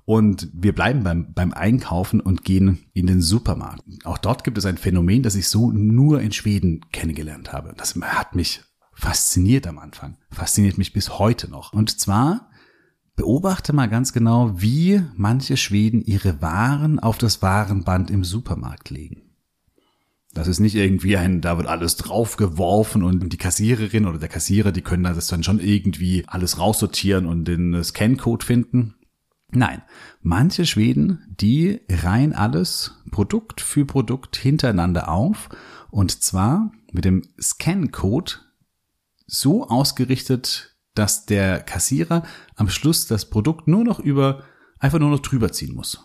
Und 0.07 0.51
wir 0.53 0.75
bleiben 0.75 1.03
beim, 1.03 1.33
beim 1.33 1.53
Einkaufen 1.53 2.21
und 2.21 2.45
gehen 2.45 2.85
in 2.93 3.07
den 3.07 3.23
Supermarkt. 3.23 3.83
Auch 4.05 4.19
dort 4.19 4.45
gibt 4.45 4.59
es 4.59 4.67
ein 4.67 4.77
Phänomen, 4.77 5.23
das 5.23 5.35
ich 5.35 5.49
so 5.49 5.71
nur 5.73 6.21
in 6.21 6.33
Schweden 6.33 6.85
kennengelernt 6.93 7.53
habe. 7.53 7.75
Das 7.77 7.95
hat 7.95 8.35
mich 8.35 8.63
fasziniert 8.93 9.67
am 9.67 9.79
Anfang, 9.79 10.19
fasziniert 10.31 10.79
mich 10.79 10.93
bis 10.93 11.19
heute 11.19 11.51
noch. 11.51 11.73
Und 11.73 11.99
zwar 11.99 12.51
beobachte 13.17 13.73
mal 13.73 13.89
ganz 13.89 14.13
genau, 14.13 14.61
wie 14.61 15.03
manche 15.17 15.57
Schweden 15.57 16.03
ihre 16.03 16.43
Waren 16.43 16.99
auf 16.99 17.17
das 17.17 17.41
Warenband 17.41 18.11
im 18.11 18.25
Supermarkt 18.25 18.91
legen. 18.91 19.24
Das 20.35 20.49
ist 20.49 20.59
nicht 20.59 20.75
irgendwie 20.75 21.17
ein, 21.17 21.41
da 21.41 21.57
wird 21.57 21.69
alles 21.69 21.97
draufgeworfen 21.97 23.05
und 23.05 23.33
die 23.33 23.37
Kassiererin 23.37 24.05
oder 24.05 24.19
der 24.19 24.29
Kassierer, 24.29 24.73
die 24.73 24.83
können 24.83 25.05
das 25.05 25.29
dann 25.29 25.45
schon 25.45 25.61
irgendwie 25.61 26.25
alles 26.27 26.59
raussortieren 26.59 27.27
und 27.27 27.45
den 27.45 27.83
Scancode 27.85 28.43
finden. 28.43 28.95
Nein, 29.53 29.83
manche 30.21 30.67
Schweden, 30.67 31.37
die 31.41 31.81
reihen 31.89 32.33
alles 32.33 33.01
Produkt 33.13 33.61
für 33.61 33.85
Produkt 33.85 34.35
hintereinander 34.35 35.09
auf 35.09 35.49
und 35.91 36.23
zwar 36.23 36.73
mit 36.91 37.05
dem 37.05 37.23
Scan-Code 37.41 38.33
so 39.27 39.69
ausgerichtet, 39.69 40.77
dass 40.95 41.27
der 41.27 41.61
Kassierer 41.61 42.25
am 42.57 42.69
Schluss 42.69 43.07
das 43.07 43.31
Produkt 43.31 43.69
nur 43.69 43.85
noch 43.85 44.01
über, 44.01 44.43
einfach 44.81 44.99
nur 44.99 45.11
noch 45.11 45.21
drüber 45.21 45.53
ziehen 45.53 45.75
muss. 45.75 46.01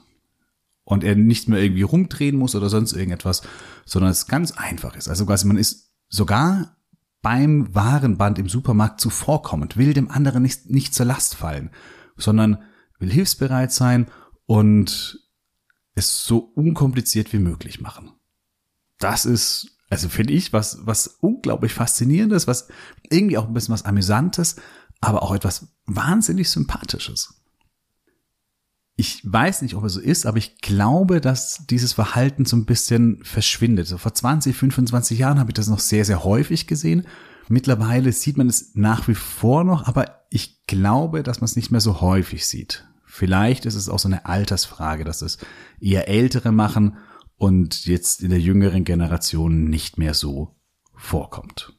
Und 0.89 1.03
er 1.03 1.15
nicht 1.15 1.47
mehr 1.47 1.61
irgendwie 1.61 1.83
rumdrehen 1.83 2.35
muss 2.35 2.55
oder 2.55 2.67
sonst 2.67 2.93
irgendetwas, 2.93 3.43
sondern 3.85 4.09
es 4.09 4.25
ganz 4.25 4.53
einfach 4.53 4.95
ist. 4.95 5.07
Also 5.07 5.27
quasi 5.27 5.45
man 5.45 5.57
ist 5.57 5.91
sogar 6.09 6.77
beim 7.21 7.75
Warenband 7.75 8.39
im 8.39 8.49
Supermarkt 8.49 8.99
zuvorkommend, 8.99 9.77
will 9.77 9.93
dem 9.93 10.09
anderen 10.09 10.41
nicht, 10.41 10.67
nicht 10.71 10.95
zur 10.95 11.05
Last 11.05 11.35
fallen, 11.35 11.69
sondern 12.17 12.63
will 12.97 13.11
hilfsbereit 13.11 13.71
sein 13.71 14.07
und 14.47 15.19
es 15.93 16.25
so 16.25 16.39
unkompliziert 16.39 17.33
wie 17.33 17.39
möglich 17.39 17.81
machen. 17.81 18.13
Das 18.97 19.25
ist, 19.25 19.77
also 19.91 20.09
finde 20.09 20.33
ich, 20.33 20.53
was, 20.53 20.79
was 20.87 21.05
unglaublich 21.05 21.71
faszinierendes, 21.71 22.47
was 22.47 22.67
irgendwie 23.11 23.37
auch 23.37 23.45
ein 23.45 23.53
bisschen 23.53 23.73
was 23.75 23.85
amüsantes, 23.85 24.55
aber 25.01 25.21
auch 25.21 25.35
etwas 25.35 25.67
wahnsinnig 25.85 26.49
sympathisches. 26.49 27.39
Ich 28.99 29.21
weiß 29.23 29.61
nicht, 29.61 29.75
ob 29.75 29.85
es 29.85 29.93
so 29.93 30.01
ist, 30.01 30.25
aber 30.25 30.39
ich 30.39 30.57
glaube, 30.57 31.21
dass 31.21 31.65
dieses 31.69 31.93
Verhalten 31.93 32.43
so 32.43 32.57
ein 32.57 32.65
bisschen 32.65 33.23
verschwindet. 33.23 33.87
So 33.87 33.97
vor 33.97 34.13
20, 34.13 34.53
25 34.53 35.17
Jahren 35.17 35.39
habe 35.39 35.51
ich 35.51 35.53
das 35.53 35.69
noch 35.69 35.79
sehr, 35.79 36.03
sehr 36.03 36.25
häufig 36.25 36.67
gesehen. 36.67 37.07
Mittlerweile 37.47 38.11
sieht 38.11 38.35
man 38.35 38.49
es 38.49 38.75
nach 38.75 39.07
wie 39.07 39.15
vor 39.15 39.63
noch, 39.63 39.87
aber 39.87 40.25
ich 40.29 40.67
glaube, 40.67 41.23
dass 41.23 41.39
man 41.39 41.45
es 41.45 41.55
nicht 41.55 41.71
mehr 41.71 41.79
so 41.79 42.01
häufig 42.01 42.45
sieht. 42.45 42.89
Vielleicht 43.05 43.65
ist 43.65 43.75
es 43.75 43.87
auch 43.87 43.99
so 43.99 44.09
eine 44.09 44.25
Altersfrage, 44.25 45.05
dass 45.05 45.21
es 45.21 45.37
eher 45.79 46.09
Ältere 46.09 46.51
machen 46.51 46.97
und 47.37 47.85
jetzt 47.85 48.21
in 48.21 48.31
der 48.31 48.41
jüngeren 48.41 48.83
Generation 48.83 49.63
nicht 49.63 49.97
mehr 49.97 50.13
so 50.13 50.57
vorkommt. 50.93 51.71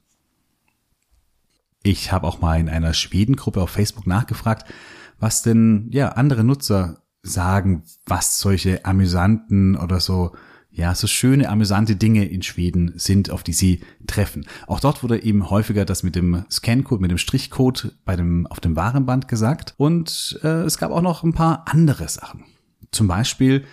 Ich 1.83 2.13
habe 2.13 2.27
auch 2.27 2.41
mal 2.41 2.59
in 2.59 2.71
einer 2.71 2.95
Schwedengruppe 2.95 3.61
auf 3.61 3.69
Facebook 3.69 4.07
nachgefragt, 4.07 4.73
was 5.19 5.43
denn 5.43 5.91
ja 5.93 6.13
andere 6.13 6.45
Nutzer 6.45 7.00
sagen, 7.23 7.85
was 8.07 8.39
solche 8.39 8.85
amüsanten 8.85 9.77
oder 9.77 10.01
so 10.01 10.33
ja, 10.73 10.95
so 10.95 11.07
schöne, 11.07 11.49
amüsante 11.49 11.97
Dinge 11.97 12.25
in 12.27 12.43
Schweden 12.43 12.93
sind, 12.97 13.31
auf 13.31 13.43
die 13.43 13.53
sie 13.53 13.81
treffen. 14.07 14.47
Auch 14.67 14.81
dort 14.81 15.03
wurde 15.03 15.23
eben 15.23 15.51
häufiger 15.51 15.85
das 15.85 16.03
mit 16.03 16.15
dem 16.15 16.45
Scancode, 16.51 17.01
mit 17.01 17.11
dem 17.11 17.19
Strichcode 17.19 17.97
bei 18.05 18.15
dem, 18.15 18.47
auf 18.47 18.61
dem 18.61 18.77
Warenband 18.77 19.27
gesagt. 19.27 19.75
Und 19.79 20.39
äh, 20.43 20.63
es 20.63 20.79
gab 20.79 20.93
auch 20.93 21.03
noch 21.03 21.25
ein 21.25 21.33
paar 21.33 21.65
andere 21.67 22.09
Sachen. 22.09 22.45
Zum 22.93 23.09
Beispiel, 23.09 23.65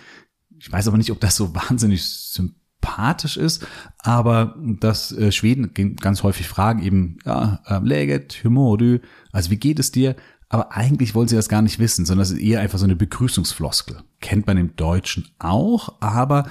ich 0.58 0.70
weiß 0.70 0.88
aber 0.88 0.98
nicht, 0.98 1.12
ob 1.12 1.20
das 1.20 1.36
so 1.36 1.54
wahnsinnig 1.54 2.04
sympathisch 2.04 3.36
ist, 3.36 3.64
aber 3.98 4.56
dass 4.80 5.12
äh, 5.12 5.30
Schweden 5.30 5.72
ganz 5.96 6.24
häufig 6.24 6.48
fragen 6.48 6.82
eben, 6.82 7.18
ja, 7.24 7.60
äh, 7.66 7.78
läget, 7.78 8.42
hur 8.42 8.76
du? 8.76 9.00
Also 9.30 9.50
wie 9.50 9.56
geht 9.56 9.78
es 9.78 9.92
dir? 9.92 10.16
Aber 10.48 10.72
eigentlich 10.72 11.14
wollen 11.14 11.28
sie 11.28 11.36
das 11.36 11.48
gar 11.48 11.62
nicht 11.62 11.78
wissen, 11.78 12.06
sondern 12.06 12.22
es 12.22 12.30
ist 12.30 12.40
eher 12.40 12.60
einfach 12.60 12.78
so 12.78 12.84
eine 12.84 12.96
Begrüßungsfloskel. 12.96 14.02
Kennt 14.20 14.46
man 14.46 14.56
im 14.56 14.76
Deutschen 14.76 15.28
auch, 15.38 16.00
aber 16.00 16.48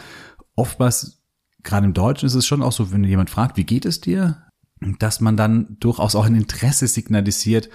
oftmals, 0.56 1.24
gerade 1.64 1.88
im 1.88 1.94
Deutschen 1.94 2.28
ist 2.28 2.36
es 2.36 2.46
schon 2.46 2.62
auch 2.62 2.72
so, 2.72 2.92
wenn 2.92 3.04
jemand 3.04 3.30
fragt, 3.30 3.58
wie 3.58 3.64
geht 3.64 3.86
es 3.86 4.00
dir, 4.00 4.44
dass 5.00 5.20
man 5.20 5.36
dann 5.36 5.78
durchaus 5.80 6.16
auch 6.16 6.26
ein 6.26 6.36
Interesse 6.36 6.88
signalisiert, 6.88 7.70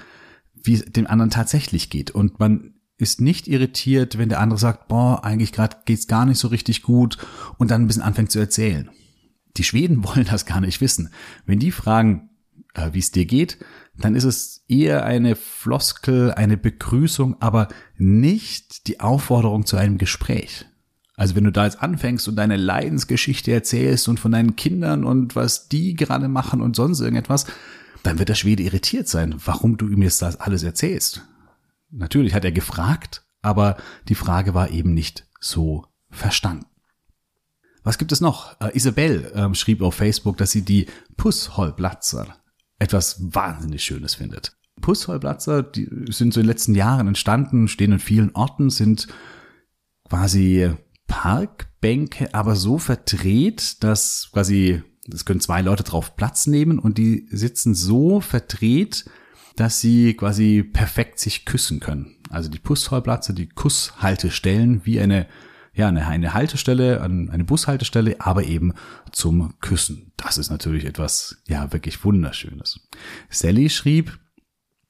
wie 0.63 0.75
es 0.75 0.85
dem 0.85 1.09
anderen 1.09 1.31
tatsächlich 1.31 1.91
geht. 1.91 2.13
Und 2.13 2.39
man 2.39 2.75
ist 2.99 3.21
nicht 3.21 3.49
irritiert, 3.49 4.17
wenn 4.17 4.29
der 4.29 4.41
andere 4.41 4.61
sagt, 4.61 4.87
boah, 4.87 5.25
eigentlich 5.25 5.53
gerade 5.53 5.79
geht's 5.87 6.07
gar 6.07 6.25
nicht 6.25 6.39
so 6.39 6.49
richtig 6.49 6.83
gut 6.83 7.19
und 7.59 7.71
dann 7.71 7.83
ein 7.83 7.87
bisschen 7.89 8.03
anfängt 8.03 8.31
zu 8.31 8.39
erzählen. 8.39 8.91
Die 9.57 9.65
Schweden 9.65 10.05
wollen 10.05 10.25
das 10.25 10.47
gar 10.47 10.61
nicht 10.61 10.81
wissen. 10.81 11.11
Wenn 11.47 11.59
die 11.59 11.73
fragen, 11.73 12.31
äh, 12.75 12.91
wie 12.93 12.99
es 12.99 13.11
dir 13.11 13.27
geht, 13.27 13.59
dann 13.97 14.15
ist 14.15 14.25
es 14.25 14.65
eher 14.69 15.05
eine 15.05 15.37
Floskel, 15.37 16.33
eine 16.33 16.57
Begrüßung, 16.57 17.41
aber 17.41 17.69
nicht 17.97 18.87
die 18.87 19.01
Aufforderung 19.01 19.67
zu 19.67 19.77
einem 19.77 19.99
Gespräch. 19.99 20.67
Also 21.15 21.37
wenn 21.37 21.45
du 21.45 21.53
da 21.53 21.65
jetzt 21.65 21.83
anfängst 21.83 22.27
und 22.27 22.37
deine 22.37 22.57
Leidensgeschichte 22.57 23.53
erzählst 23.53 24.09
und 24.09 24.19
von 24.19 24.33
deinen 24.33 24.57
Kindern 24.57 25.05
und 25.05 25.37
was 25.37 25.69
die 25.69 25.95
gerade 25.95 26.29
machen 26.29 26.61
und 26.61 26.75
sonst 26.75 27.01
irgendetwas, 27.01 27.47
dann 28.03 28.19
wird 28.19 28.31
der 28.31 28.35
Schwede 28.35 28.63
irritiert 28.63 29.09
sein, 29.09 29.35
warum 29.45 29.77
du 29.77 29.89
ihm 29.89 30.03
jetzt 30.03 30.23
das 30.23 30.41
alles 30.41 30.63
erzählst. 30.63 31.23
Natürlich 31.91 32.35
hat 32.35 32.45
er 32.45 32.53
gefragt, 32.53 33.25
aber 33.43 33.77
die 34.09 34.15
Frage 34.15 34.55
war 34.55 34.71
eben 34.71 34.95
nicht 34.95 35.27
so 35.39 35.87
verstanden. 36.11 36.67
Was 37.85 37.99
gibt 37.99 38.13
es 38.13 38.21
noch? 38.21 38.61
Äh, 38.61 38.77
Isabel 38.77 39.33
äh, 39.35 39.55
schrieb 39.55 39.83
auf 39.83 39.95
Facebook, 39.95 40.37
dass 40.39 40.53
sie 40.53 40.63
die 40.63 40.87
Pussholblatzer 41.17 42.37
etwas 42.83 43.17
wahnsinnig 43.21 43.85
Schönes 43.85 44.17
findet. 44.17 44.57
Pussholblatzer, 44.81 45.63
die 45.63 45.89
sind 46.09 46.35
so 46.35 46.41
in 46.41 46.45
den 46.45 46.51
letzten 46.51 46.75
Jahren 46.75 47.07
entstanden, 47.07 47.69
stehen 47.69 47.93
in 47.93 47.99
vielen 48.01 48.35
Orten, 48.35 48.71
sind 48.71 49.07
quasi 50.09 50.71
Parkbänke 51.07 52.35
aber 52.35 52.57
so 52.57 52.79
verdreht, 52.79 53.83
dass 53.85 54.31
quasi, 54.33 54.83
es 55.13 55.25
können 55.25 55.41
zwei 55.41 55.63
Leute 55.63 55.85
drauf 55.85 56.17
Platz 56.17 56.47
nehmen 56.47 56.79
und 56.79 56.99
die 56.99 57.29
sitzen 57.31 57.75
so 57.75 58.21
verdreht, 58.21 59.05
dass 59.57 59.81
sie 59.81 60.15
quasi 60.15 60.63
perfekt 60.63 61.21
sich 61.21 61.45
küssen 61.45 61.79
können. 61.79 62.17
Also 62.31 62.51
die 62.51 62.59
Pushallplatze, 62.59 63.35
die 63.35 63.49
Kusshaltestellen 63.49 64.85
wie 64.85 64.99
eine, 64.99 65.29
ja, 65.75 65.89
eine, 65.89 66.07
eine 66.07 66.35
Haltestelle, 66.35 67.01
eine 67.01 67.45
Bushaltestelle, 67.45 68.17
aber 68.21 68.45
eben 68.45 68.75
zum 69.11 69.59
Küssen. 69.61 70.13
Das 70.17 70.37
ist 70.39 70.51
natürlich 70.51 70.85
etwas, 70.85 71.43
ja, 71.49 71.73
wirklich 71.73 72.05
Wunderschönes. 72.05 72.89
Sally 73.31 73.71
schrieb, 73.71 74.19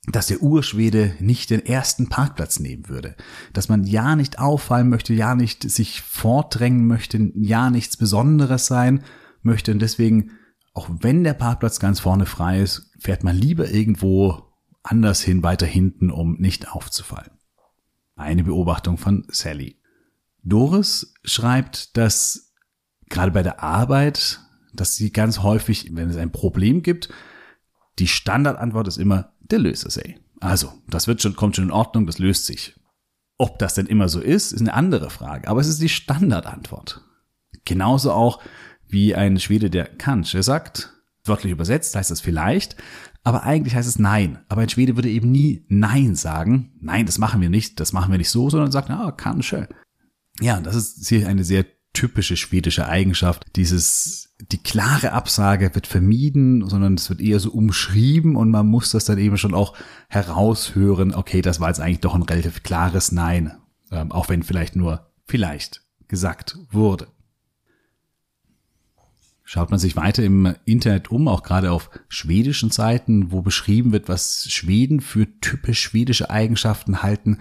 dass 0.07 0.27
der 0.27 0.43
Urschwede 0.43 1.15
nicht 1.21 1.51
den 1.51 1.65
ersten 1.65 2.09
Parkplatz 2.09 2.59
nehmen 2.59 2.89
würde, 2.89 3.15
dass 3.53 3.69
man 3.69 3.85
ja 3.85 4.17
nicht 4.17 4.41
auffallen 4.41 4.89
möchte, 4.89 5.15
ja 5.15 5.37
nicht 5.37 5.63
sich 5.71 6.03
fortdrängen 6.03 6.87
möchte, 6.87 7.31
ja 7.37 7.71
nichts 7.71 7.97
Besonderes 7.97 8.67
sein 8.67 9.05
möchte 9.43 9.71
und 9.71 9.79
deswegen, 9.81 10.33
auch 10.75 10.89
wenn 10.91 11.23
der 11.23 11.35
Parkplatz 11.35 11.79
ganz 11.79 12.01
vorne 12.01 12.27
frei 12.27 12.61
ist, 12.61 12.91
fährt 12.99 13.23
man 13.23 13.37
lieber 13.37 13.71
irgendwo 13.71 14.53
anders 14.83 15.21
hin, 15.21 15.45
weiter 15.45 15.67
hinten, 15.67 16.11
um 16.11 16.35
nicht 16.35 16.73
aufzufallen. 16.73 17.39
Eine 18.17 18.43
Beobachtung 18.43 18.99
von 18.99 19.25
Sally. 19.29 19.82
Doris 20.43 21.15
schreibt, 21.25 21.97
dass 21.97 22.53
gerade 23.09 23.33
bei 23.33 23.43
der 23.43 23.63
Arbeit, 23.63 24.41
dass 24.73 24.97
sie 24.97 25.13
ganz 25.13 25.41
häufig, 25.41 25.91
wenn 25.95 26.09
es 26.09 26.17
ein 26.17 26.33
Problem 26.33 26.83
gibt, 26.83 27.09
die 27.99 28.09
Standardantwort 28.09 28.89
ist 28.89 28.99
immer, 28.99 29.33
der 29.41 29.59
löst 29.59 29.87
es, 29.87 29.97
ey. 29.97 30.19
Also, 30.41 30.73
das 30.89 31.07
wird 31.07 31.23
schon, 31.23 31.37
kommt 31.37 31.57
schon 31.57 31.67
in 31.67 31.71
Ordnung, 31.71 32.07
das 32.07 32.19
löst 32.19 32.47
sich. 32.47 32.75
Ob 33.39 33.59
das 33.59 33.75
denn 33.75 33.87
immer 33.87 34.09
so 34.09 34.21
ist, 34.21 34.53
ist 34.53 34.61
eine 34.61 34.75
andere 34.75 35.11
Frage, 35.11 35.49
aber 35.49 35.61
es 35.61 35.69
ist 35.69 35.81
die 35.81 35.89
Standardantwort. 35.89 37.03
Genauso 37.65 38.13
auch 38.13 38.41
wie 38.89 39.15
ein 39.15 39.39
Schwede, 39.39 39.71
der 39.71 39.87
Kanske 39.87 40.43
sagt, 40.43 40.93
wörtlich 41.25 41.53
übersetzt 41.53 41.95
heißt 41.95 42.11
das 42.11 42.21
vielleicht, 42.21 42.77
aber 43.25 43.45
eigentlich 43.45 43.75
heißt 43.75 43.89
es 43.89 43.99
nein. 43.99 44.41
Aber 44.49 44.63
ein 44.63 44.69
Schwede 44.69 44.97
würde 44.97 45.09
eben 45.09 45.31
nie 45.31 45.65
nein 45.69 46.15
sagen. 46.15 46.73
Nein, 46.81 47.07
das 47.07 47.19
machen 47.19 47.41
wir 47.41 47.51
nicht, 47.51 47.79
das 47.79 47.93
machen 47.93 48.11
wir 48.11 48.19
nicht 48.19 48.31
so, 48.31 48.51
sondern 48.51 48.73
sagt, 48.73 48.91
ah, 48.91 49.13
Kanske. 49.13 49.69
Ja, 50.41 50.61
das 50.61 50.75
ist 50.75 51.09
hier 51.09 51.29
eine 51.29 51.45
sehr 51.45 51.65
typische 51.93 52.37
schwedische 52.37 52.87
Eigenschaft. 52.89 53.45
Dieses, 53.57 54.35
die 54.41 54.63
klare 54.63 55.13
Absage 55.13 55.75
wird 55.75 55.87
vermieden, 55.87 56.69
sondern 56.69 56.95
es 56.95 57.11
wird 57.11 57.21
eher 57.21 57.39
so 57.39 57.51
umschrieben 57.51 58.37
und 58.37 58.51
man 58.51 58.67
muss 58.67 58.91
das 58.91 59.05
dann 59.05 59.19
eben 59.19 59.37
schon 59.37 59.55
auch 59.55 59.77
heraushören, 60.09 61.15
okay, 61.15 61.43
das 61.43 61.61
war 61.61 61.69
jetzt 61.69 61.81
eigentlich 61.81 62.01
doch 62.01 62.15
ein 62.15 62.23
relativ 62.23 62.63
klares 62.63 63.13
Nein, 63.13 63.53
ähm, 63.91 64.11
auch 64.11 64.29
wenn 64.29 64.43
vielleicht 64.43 64.75
nur 64.75 65.11
vielleicht 65.27 65.83
gesagt 66.09 66.59
wurde. 66.71 67.09
Schaut 69.45 69.71
man 69.71 69.79
sich 69.79 69.97
weiter 69.97 70.23
im 70.23 70.55
Internet 70.65 71.11
um, 71.11 71.29
auch 71.29 71.43
gerade 71.43 71.73
auf 71.73 71.91
schwedischen 72.09 72.71
Seiten, 72.71 73.33
wo 73.33 73.43
beschrieben 73.43 73.93
wird, 73.93 74.09
was 74.09 74.47
Schweden 74.51 75.03
für 75.03 75.27
typisch 75.41 75.83
schwedische 75.83 76.31
Eigenschaften 76.31 77.03
halten, 77.03 77.39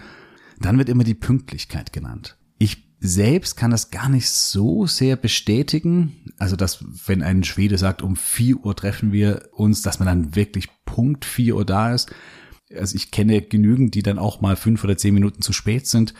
dann 0.58 0.76
wird 0.76 0.90
immer 0.90 1.04
die 1.04 1.14
Pünktlichkeit 1.14 1.92
genannt. 1.92 2.36
Ich 2.62 2.84
selbst 3.00 3.56
kann 3.56 3.72
das 3.72 3.90
gar 3.90 4.08
nicht 4.08 4.30
so 4.30 4.86
sehr 4.86 5.16
bestätigen. 5.16 6.32
Also, 6.38 6.54
dass 6.54 6.84
wenn 7.08 7.20
ein 7.20 7.42
Schwede 7.42 7.76
sagt, 7.76 8.02
um 8.02 8.14
vier 8.14 8.64
Uhr 8.64 8.76
treffen 8.76 9.10
wir 9.10 9.48
uns, 9.50 9.82
dass 9.82 9.98
man 9.98 10.06
dann 10.06 10.36
wirklich 10.36 10.68
Punkt 10.84 11.24
vier 11.24 11.56
Uhr 11.56 11.64
da 11.64 11.92
ist. 11.92 12.14
Also 12.72 12.94
ich 12.94 13.10
kenne 13.10 13.42
genügend, 13.42 13.96
die 13.96 14.04
dann 14.04 14.16
auch 14.16 14.40
mal 14.40 14.54
fünf 14.54 14.84
oder 14.84 14.96
zehn 14.96 15.12
Minuten 15.12 15.42
zu 15.42 15.52
spät 15.52 15.88
sind 15.88 16.14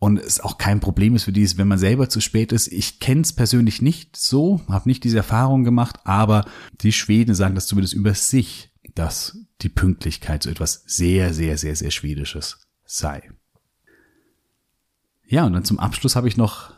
und 0.00 0.18
es 0.18 0.40
auch 0.40 0.58
kein 0.58 0.80
Problem 0.80 1.14
ist 1.14 1.22
für 1.22 1.32
die, 1.32 1.56
wenn 1.58 1.68
man 1.68 1.78
selber 1.78 2.08
zu 2.08 2.20
spät 2.20 2.50
ist. 2.50 2.66
Ich 2.66 2.98
kenne 2.98 3.20
es 3.20 3.32
persönlich 3.32 3.80
nicht 3.80 4.16
so, 4.16 4.62
habe 4.66 4.88
nicht 4.88 5.04
diese 5.04 5.18
Erfahrung 5.18 5.62
gemacht, 5.62 6.00
aber 6.02 6.44
die 6.80 6.92
Schweden 6.92 7.36
sagen 7.36 7.54
das 7.54 7.68
zumindest 7.68 7.94
über 7.94 8.14
sich, 8.14 8.72
dass 8.96 9.38
die 9.62 9.68
Pünktlichkeit 9.68 10.42
so 10.42 10.50
etwas 10.50 10.82
sehr, 10.86 11.32
sehr, 11.32 11.56
sehr, 11.56 11.76
sehr 11.76 11.92
Schwedisches 11.92 12.58
sei. 12.84 13.30
Ja, 15.26 15.46
und 15.46 15.52
dann 15.52 15.64
zum 15.64 15.78
Abschluss 15.78 16.16
habe 16.16 16.28
ich 16.28 16.36
noch 16.36 16.72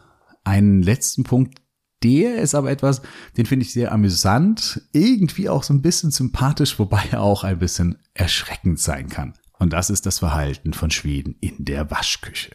einen 0.45 0.83
letzten 0.83 1.25
Punkt. 1.25 1.61
Der 2.03 2.37
ist 2.37 2.55
aber 2.55 2.71
etwas, 2.71 3.03
den 3.37 3.47
finde 3.47 3.65
ich 3.65 3.73
sehr 3.73 3.91
amüsant, 3.91 4.83
irgendwie 4.93 5.49
auch 5.49 5.63
so 5.63 5.73
ein 5.73 5.83
bisschen 5.83 6.11
sympathisch, 6.11 6.79
wobei 6.79 7.03
er 7.11 7.23
auch 7.23 7.43
ein 7.43 7.59
bisschen 7.59 7.99
erschreckend 8.15 8.79
sein 8.79 9.09
kann. 9.09 9.35
Und 9.59 9.73
das 9.73 9.91
ist 9.91 10.07
das 10.07 10.19
Verhalten 10.19 10.75
von 10.75 10.91
Schweden 10.91 11.37
in 11.41 11.65
der 11.65 11.91
Waschküche. 11.91 12.55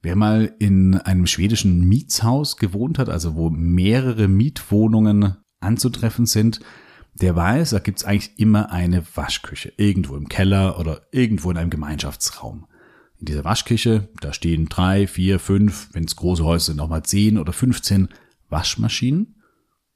Wer 0.00 0.16
mal 0.16 0.54
in 0.58 0.96
einem 0.96 1.26
schwedischen 1.26 1.88
Mietshaus 1.88 2.56
gewohnt 2.56 2.98
hat, 2.98 3.08
also 3.08 3.34
wo 3.34 3.50
mehrere 3.50 4.28
Mietwohnungen 4.28 5.36
anzutreffen 5.60 6.26
sind, 6.26 6.60
der 7.14 7.36
weiß, 7.36 7.70
da 7.70 7.78
gibt's 7.78 8.04
eigentlich 8.04 8.38
immer 8.38 8.72
eine 8.72 9.04
Waschküche, 9.14 9.72
irgendwo 9.76 10.16
im 10.16 10.28
Keller 10.28 10.78
oder 10.78 11.02
irgendwo 11.12 11.50
in 11.50 11.58
einem 11.58 11.70
Gemeinschaftsraum. 11.70 12.66
In 13.22 13.26
dieser 13.26 13.44
Waschküche, 13.44 14.08
da 14.20 14.32
stehen 14.32 14.68
drei, 14.68 15.06
vier, 15.06 15.38
fünf, 15.38 15.90
wenn 15.92 16.02
es 16.02 16.16
große 16.16 16.42
Häuser 16.42 16.66
sind, 16.66 16.78
nochmal 16.78 17.04
zehn 17.04 17.38
oder 17.38 17.52
15 17.52 18.08
Waschmaschinen. 18.48 19.36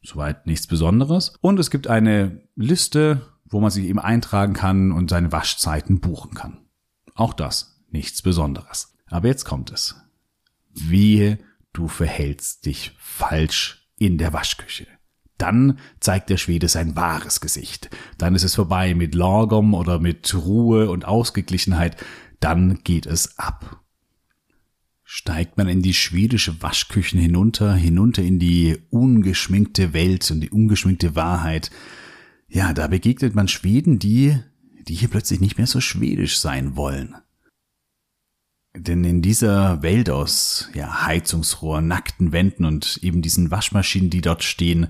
Soweit 0.00 0.47
nichts 0.47 0.68
Besonderes. 0.68 1.37
Und 1.40 1.59
es 1.59 1.73
gibt 1.73 1.88
eine 1.88 2.42
Liste, 2.54 3.26
wo 3.45 3.61
man 3.61 3.73
sich 3.73 3.87
eben 3.87 3.99
eintragen 3.99 4.54
kann 4.54 4.92
und 4.92 5.11
seine 5.11 5.33
Waschzeiten 5.33 5.99
buchen 5.99 6.35
kann. 6.35 6.59
Auch 7.16 7.35
das 7.35 7.83
nichts 7.90 8.23
Besonderes. 8.23 8.95
Aber 9.11 9.26
jetzt 9.26 9.45
kommt 9.45 9.73
es. 9.73 9.97
Wehe, 10.73 11.40
du 11.73 11.88
verhältst 11.88 12.64
dich 12.64 12.92
falsch 12.97 13.88
in 13.99 14.18
der 14.18 14.33
Waschküche. 14.33 14.87
Dann 15.38 15.80
zeigt 16.00 16.30
der 16.30 16.38
Schwede 16.38 16.68
sein 16.68 16.97
wahres 16.97 17.40
Gesicht. 17.40 17.90
Dann 18.18 18.35
ist 18.35 18.45
es 18.45 18.54
vorbei 18.54 18.95
mit 18.95 19.14
Lorgom 19.14 19.75
oder 19.75 19.99
mit 19.99 20.33
Ruhe 20.35 20.90
und 20.90 21.04
Ausgeglichenheit. 21.04 21.97
Dann 22.40 22.81
geht 22.85 23.07
es 23.07 23.38
ab. 23.38 23.85
Steigt 25.05 25.57
man 25.57 25.69
in 25.69 25.83
die 25.83 25.95
schwedische 25.95 26.62
Waschküchen 26.62 27.21
hinunter, 27.21 27.75
hinunter 27.75 28.23
in 28.23 28.38
die 28.38 28.76
ungeschminkte 28.90 29.93
Welt 29.93 30.28
und 30.31 30.40
die 30.40 30.50
ungeschminkte 30.50 31.14
Wahrheit. 31.14 31.71
Ja, 32.49 32.73
da 32.73 32.88
begegnet 32.88 33.35
man 33.35 33.49
Schweden, 33.49 33.99
die, 33.99 34.38
die 34.88 34.95
hier 34.95 35.09
plötzlich 35.09 35.40
nicht 35.40 35.59
mehr 35.59 35.66
so 35.66 35.81
schwedisch 35.81 36.38
sein 36.38 36.76
wollen. 36.76 37.14
Denn 38.76 39.05
in 39.05 39.23
dieser 39.23 39.83
Welt 39.83 40.11
aus 40.11 40.69
ja, 40.75 41.07
Heizungsrohr, 41.07 41.81
nackten 41.81 42.33
Wänden 42.33 42.64
und 42.64 42.99
eben 43.02 43.23
diesen 43.23 43.50
Waschmaschinen, 43.50 44.11
die 44.11 44.21
dort 44.21 44.45
stehen, 44.45 44.88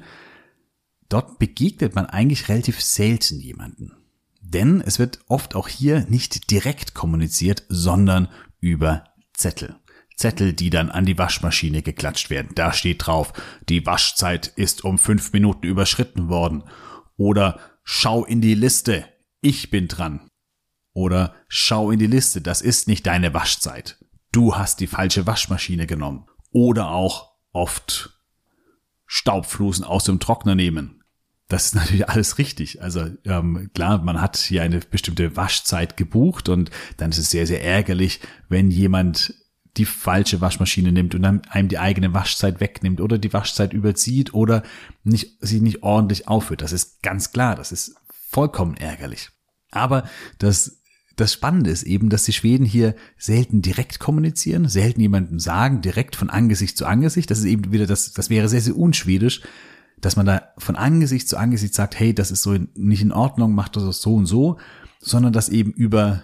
dort 1.08 1.38
begegnet 1.38 1.94
man 1.94 2.06
eigentlich 2.06 2.48
relativ 2.48 2.80
selten 2.80 3.38
jemanden. 3.38 3.92
Denn 4.48 4.80
es 4.80 5.00
wird 5.00 5.18
oft 5.26 5.56
auch 5.56 5.66
hier 5.66 6.06
nicht 6.08 6.52
direkt 6.52 6.94
kommuniziert, 6.94 7.64
sondern 7.68 8.28
über 8.60 9.04
Zettel. 9.32 9.76
Zettel, 10.16 10.52
die 10.52 10.70
dann 10.70 10.88
an 10.88 11.04
die 11.04 11.18
Waschmaschine 11.18 11.82
geklatscht 11.82 12.30
werden. 12.30 12.52
Da 12.54 12.72
steht 12.72 13.06
drauf, 13.06 13.32
die 13.68 13.84
Waschzeit 13.84 14.46
ist 14.46 14.84
um 14.84 14.98
fünf 14.98 15.32
Minuten 15.32 15.66
überschritten 15.66 16.28
worden. 16.28 16.62
Oder 17.16 17.58
schau 17.82 18.24
in 18.24 18.40
die 18.40 18.54
Liste, 18.54 19.04
ich 19.40 19.70
bin 19.70 19.88
dran. 19.88 20.28
Oder 20.92 21.34
schau 21.48 21.90
in 21.90 21.98
die 21.98 22.06
Liste, 22.06 22.40
das 22.40 22.62
ist 22.62 22.86
nicht 22.86 23.06
deine 23.06 23.34
Waschzeit. 23.34 23.98
Du 24.30 24.56
hast 24.56 24.78
die 24.78 24.86
falsche 24.86 25.26
Waschmaschine 25.26 25.88
genommen. 25.88 26.26
Oder 26.52 26.90
auch 26.90 27.32
oft 27.52 28.20
Staubflusen 29.06 29.84
aus 29.84 30.04
dem 30.04 30.20
Trockner 30.20 30.54
nehmen. 30.54 31.02
Das 31.48 31.66
ist 31.66 31.74
natürlich 31.74 32.08
alles 32.08 32.38
richtig. 32.38 32.82
Also 32.82 33.06
ähm, 33.24 33.70
klar, 33.74 34.02
man 34.02 34.20
hat 34.20 34.36
hier 34.36 34.62
eine 34.62 34.80
bestimmte 34.80 35.36
Waschzeit 35.36 35.96
gebucht 35.96 36.48
und 36.48 36.70
dann 36.96 37.10
ist 37.10 37.18
es 37.18 37.30
sehr, 37.30 37.46
sehr 37.46 37.62
ärgerlich, 37.62 38.20
wenn 38.48 38.70
jemand 38.70 39.34
die 39.76 39.84
falsche 39.84 40.40
Waschmaschine 40.40 40.90
nimmt 40.90 41.14
und 41.14 41.22
dann 41.22 41.42
einem 41.50 41.68
die 41.68 41.78
eigene 41.78 42.14
Waschzeit 42.14 42.60
wegnimmt 42.60 43.00
oder 43.00 43.18
die 43.18 43.32
Waschzeit 43.32 43.72
überzieht 43.74 44.32
oder 44.32 44.62
nicht, 45.04 45.36
sie 45.40 45.60
nicht 45.60 45.82
ordentlich 45.82 46.28
aufhört. 46.28 46.62
Das 46.62 46.72
ist 46.72 47.02
ganz 47.02 47.30
klar. 47.30 47.54
Das 47.56 47.72
ist 47.72 47.94
vollkommen 48.30 48.76
ärgerlich. 48.76 49.30
Aber 49.70 50.08
das 50.38 50.80
das 51.16 51.32
Spannende 51.32 51.70
ist 51.70 51.82
eben, 51.82 52.10
dass 52.10 52.24
die 52.24 52.34
Schweden 52.34 52.66
hier 52.66 52.94
selten 53.16 53.62
direkt 53.62 53.98
kommunizieren, 53.98 54.68
selten 54.68 55.00
jemandem 55.00 55.40
sagen, 55.40 55.80
direkt 55.80 56.14
von 56.14 56.28
Angesicht 56.28 56.76
zu 56.76 56.84
Angesicht. 56.84 57.30
Das 57.30 57.38
ist 57.38 57.46
eben 57.46 57.72
wieder 57.72 57.86
das, 57.86 58.12
das 58.12 58.28
wäre 58.28 58.50
sehr, 58.50 58.60
sehr 58.60 58.76
unschwedisch, 58.76 59.40
dass 59.98 60.16
man 60.16 60.26
da 60.26 60.42
von 60.58 60.76
Angesicht 60.76 61.28
zu 61.28 61.36
Angesicht 61.36 61.74
sagt, 61.74 61.98
hey, 61.98 62.14
das 62.14 62.30
ist 62.30 62.42
so 62.42 62.56
nicht 62.74 63.02
in 63.02 63.12
Ordnung, 63.12 63.54
macht 63.54 63.76
das 63.76 64.00
so 64.00 64.14
und 64.14 64.26
so, 64.26 64.58
sondern 65.00 65.32
dass 65.32 65.48
eben 65.48 65.72
über 65.72 66.22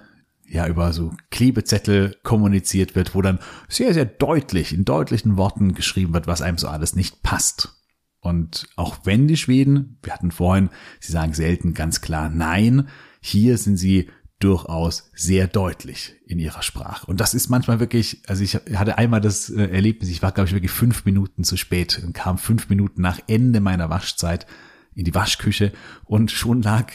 ja, 0.53 0.67
über 0.67 0.93
so 0.93 1.15
Klebezettel 1.31 2.15
kommuniziert 2.23 2.95
wird, 2.95 3.15
wo 3.15 3.23
dann 3.23 3.39
sehr, 3.69 3.95
sehr 3.95 4.05
deutlich, 4.05 4.75
in 4.75 4.85
deutlichen 4.85 5.39
Worten 5.39 5.73
geschrieben 5.73 6.13
wird, 6.13 6.27
was 6.27 6.43
einem 6.43 6.59
so 6.59 6.69
alles 6.69 6.95
nicht 6.95 7.23
passt. 7.23 7.83
Und 8.21 8.69
auch 8.77 8.99
wenn 9.05 9.27
die 9.27 9.39
Schweden, 9.39 9.99
wir 10.03 10.13
hatten 10.13 10.31
vorhin, 10.31 10.69
sie 11.01 11.11
sagen 11.11 11.33
selten 11.33 11.73
ganz 11.73 12.03
klar 12.03 12.29
Nein, 12.29 12.89
hier 13.21 13.57
sind 13.57 13.79
sie 13.79 14.11
durchaus 14.43 15.11
sehr 15.15 15.47
deutlich 15.47 16.15
in 16.27 16.39
ihrer 16.39 16.63
Sprache. 16.63 17.07
Und 17.07 17.21
das 17.21 17.35
ist 17.35 17.49
manchmal 17.49 17.81
wirklich, 17.81 18.23
also 18.27 18.43
ich 18.43 18.55
hatte 18.55 18.99
einmal 18.99 19.21
das 19.21 19.51
äh, 19.51 19.67
Erlebnis, 19.67 20.11
ich 20.11 20.23
war, 20.23 20.33
glaube 20.33 20.49
ich, 20.49 20.55
wirklich 20.55 20.73
fünf 20.73 21.05
Minuten 21.05 21.45
zu 21.45 21.57
spät 21.57 22.03
und 22.05 22.13
kam 22.13 22.39
fünf 22.39 22.69
Minuten 22.69 23.03
nach 23.03 23.21
Ende 23.27 23.61
meiner 23.61 23.91
Waschzeit 23.91 24.47
in 24.95 25.05
die 25.05 25.15
Waschküche 25.15 25.73
und 26.05 26.31
schon 26.31 26.61
lag 26.63 26.93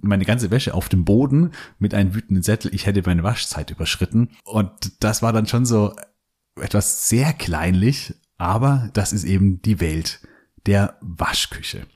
meine 0.00 0.24
ganze 0.24 0.50
Wäsche 0.50 0.74
auf 0.74 0.88
dem 0.88 1.04
Boden 1.04 1.52
mit 1.78 1.94
einem 1.94 2.14
wütenden 2.14 2.42
Sättel, 2.42 2.74
ich 2.74 2.86
hätte 2.86 3.02
meine 3.06 3.22
Waschzeit 3.22 3.70
überschritten. 3.70 4.30
Und 4.44 5.02
das 5.02 5.22
war 5.22 5.32
dann 5.32 5.46
schon 5.46 5.64
so 5.64 5.94
etwas 6.60 7.08
sehr 7.08 7.32
kleinlich, 7.32 8.14
aber 8.36 8.90
das 8.92 9.12
ist 9.12 9.24
eben 9.24 9.62
die 9.62 9.80
Welt 9.80 10.20
der 10.66 10.98
Waschküche. 11.00 11.86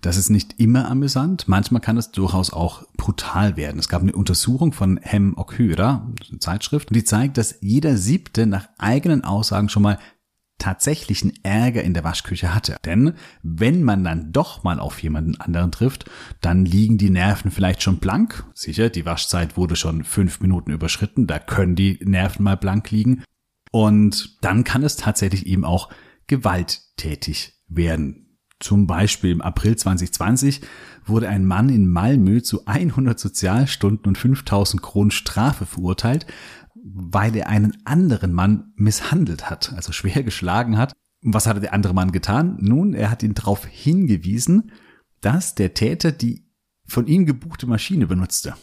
Das 0.00 0.16
ist 0.16 0.30
nicht 0.30 0.60
immer 0.60 0.88
amüsant, 0.88 1.48
manchmal 1.48 1.80
kann 1.80 1.96
es 1.96 2.12
durchaus 2.12 2.52
auch 2.52 2.86
brutal 2.96 3.56
werden. 3.56 3.80
Es 3.80 3.88
gab 3.88 4.02
eine 4.02 4.12
Untersuchung 4.12 4.72
von 4.72 4.98
Hem 5.02 5.36
Okyra, 5.36 6.06
eine 6.30 6.38
Zeitschrift, 6.38 6.94
die 6.94 7.02
zeigt, 7.02 7.36
dass 7.36 7.56
jeder 7.60 7.96
Siebte 7.96 8.46
nach 8.46 8.68
eigenen 8.78 9.24
Aussagen 9.24 9.68
schon 9.68 9.82
mal 9.82 9.98
tatsächlichen 10.58 11.32
Ärger 11.42 11.82
in 11.82 11.94
der 11.94 12.04
Waschküche 12.04 12.54
hatte. 12.54 12.76
Denn 12.84 13.14
wenn 13.42 13.82
man 13.82 14.04
dann 14.04 14.32
doch 14.32 14.64
mal 14.64 14.78
auf 14.78 15.02
jemanden 15.02 15.40
anderen 15.40 15.72
trifft, 15.72 16.08
dann 16.40 16.64
liegen 16.64 16.98
die 16.98 17.10
Nerven 17.10 17.50
vielleicht 17.50 17.82
schon 17.82 17.98
blank. 17.98 18.44
Sicher, 18.54 18.90
die 18.90 19.06
Waschzeit 19.06 19.56
wurde 19.56 19.76
schon 19.76 20.04
fünf 20.04 20.40
Minuten 20.40 20.72
überschritten, 20.72 21.26
da 21.26 21.38
können 21.38 21.74
die 21.74 21.98
Nerven 22.04 22.44
mal 22.44 22.56
blank 22.56 22.90
liegen. 22.90 23.24
Und 23.70 24.38
dann 24.42 24.64
kann 24.64 24.82
es 24.82 24.96
tatsächlich 24.96 25.46
eben 25.46 25.64
auch 25.64 25.90
gewalttätig 26.26 27.54
werden. 27.68 28.27
Zum 28.60 28.86
Beispiel 28.86 29.30
im 29.30 29.40
April 29.40 29.76
2020 29.76 30.62
wurde 31.06 31.28
ein 31.28 31.44
Mann 31.44 31.68
in 31.68 31.88
Malmö 31.88 32.42
zu 32.42 32.66
100 32.66 33.18
Sozialstunden 33.18 34.06
und 34.06 34.18
5000 34.18 34.82
Kronen 34.82 35.10
Strafe 35.12 35.64
verurteilt, 35.64 36.26
weil 36.74 37.36
er 37.36 37.48
einen 37.48 37.76
anderen 37.84 38.32
Mann 38.32 38.72
misshandelt 38.76 39.48
hat, 39.48 39.72
also 39.74 39.92
schwer 39.92 40.22
geschlagen 40.22 40.76
hat. 40.76 40.92
Was 41.22 41.46
hatte 41.46 41.60
der 41.60 41.72
andere 41.72 41.94
Mann 41.94 42.12
getan? 42.12 42.56
Nun, 42.60 42.94
er 42.94 43.10
hat 43.10 43.22
ihn 43.22 43.34
darauf 43.34 43.64
hingewiesen, 43.66 44.72
dass 45.20 45.54
der 45.54 45.74
Täter 45.74 46.12
die 46.12 46.44
von 46.84 47.06
ihm 47.06 47.26
gebuchte 47.26 47.66
Maschine 47.66 48.06
benutzte. 48.06 48.54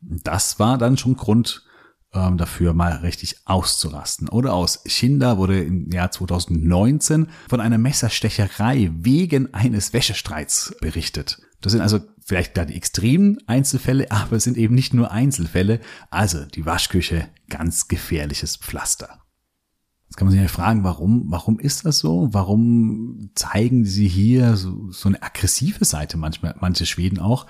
Das 0.00 0.58
war 0.58 0.78
dann 0.78 0.96
schon 0.96 1.16
Grund 1.16 1.64
ähm, 2.12 2.38
dafür 2.38 2.72
mal 2.72 2.92
richtig 2.96 3.36
auszurasten. 3.44 4.28
Oder 4.28 4.54
aus 4.54 4.82
Shinda 4.86 5.38
wurde 5.38 5.62
im 5.62 5.90
Jahr 5.90 6.10
2019 6.10 7.28
von 7.48 7.60
einer 7.60 7.78
Messerstecherei 7.78 8.90
wegen 8.94 9.52
eines 9.54 9.92
Wäschestreits 9.92 10.74
berichtet. 10.80 11.40
Das 11.60 11.72
sind 11.72 11.80
also 11.80 12.00
vielleicht 12.24 12.56
da 12.56 12.64
die 12.64 12.74
extremen 12.74 13.38
Einzelfälle, 13.46 14.06
aber 14.10 14.36
es 14.36 14.44
sind 14.44 14.56
eben 14.56 14.74
nicht 14.74 14.94
nur 14.94 15.10
Einzelfälle. 15.10 15.80
Also 16.10 16.44
die 16.44 16.66
Waschküche, 16.66 17.28
ganz 17.48 17.88
gefährliches 17.88 18.56
Pflaster. 18.56 19.22
Jetzt 20.08 20.16
kann 20.16 20.26
man 20.26 20.32
sich 20.32 20.40
ja 20.40 20.48
fragen, 20.48 20.84
warum, 20.84 21.24
warum 21.26 21.58
ist 21.58 21.84
das 21.84 21.98
so? 21.98 22.28
Warum 22.30 23.30
zeigen 23.34 23.84
sie 23.84 24.06
hier 24.06 24.56
so, 24.56 24.90
so 24.92 25.08
eine 25.08 25.20
aggressive 25.20 25.84
Seite 25.84 26.16
manchmal, 26.16 26.54
manche 26.60 26.86
Schweden 26.86 27.18
auch? 27.18 27.46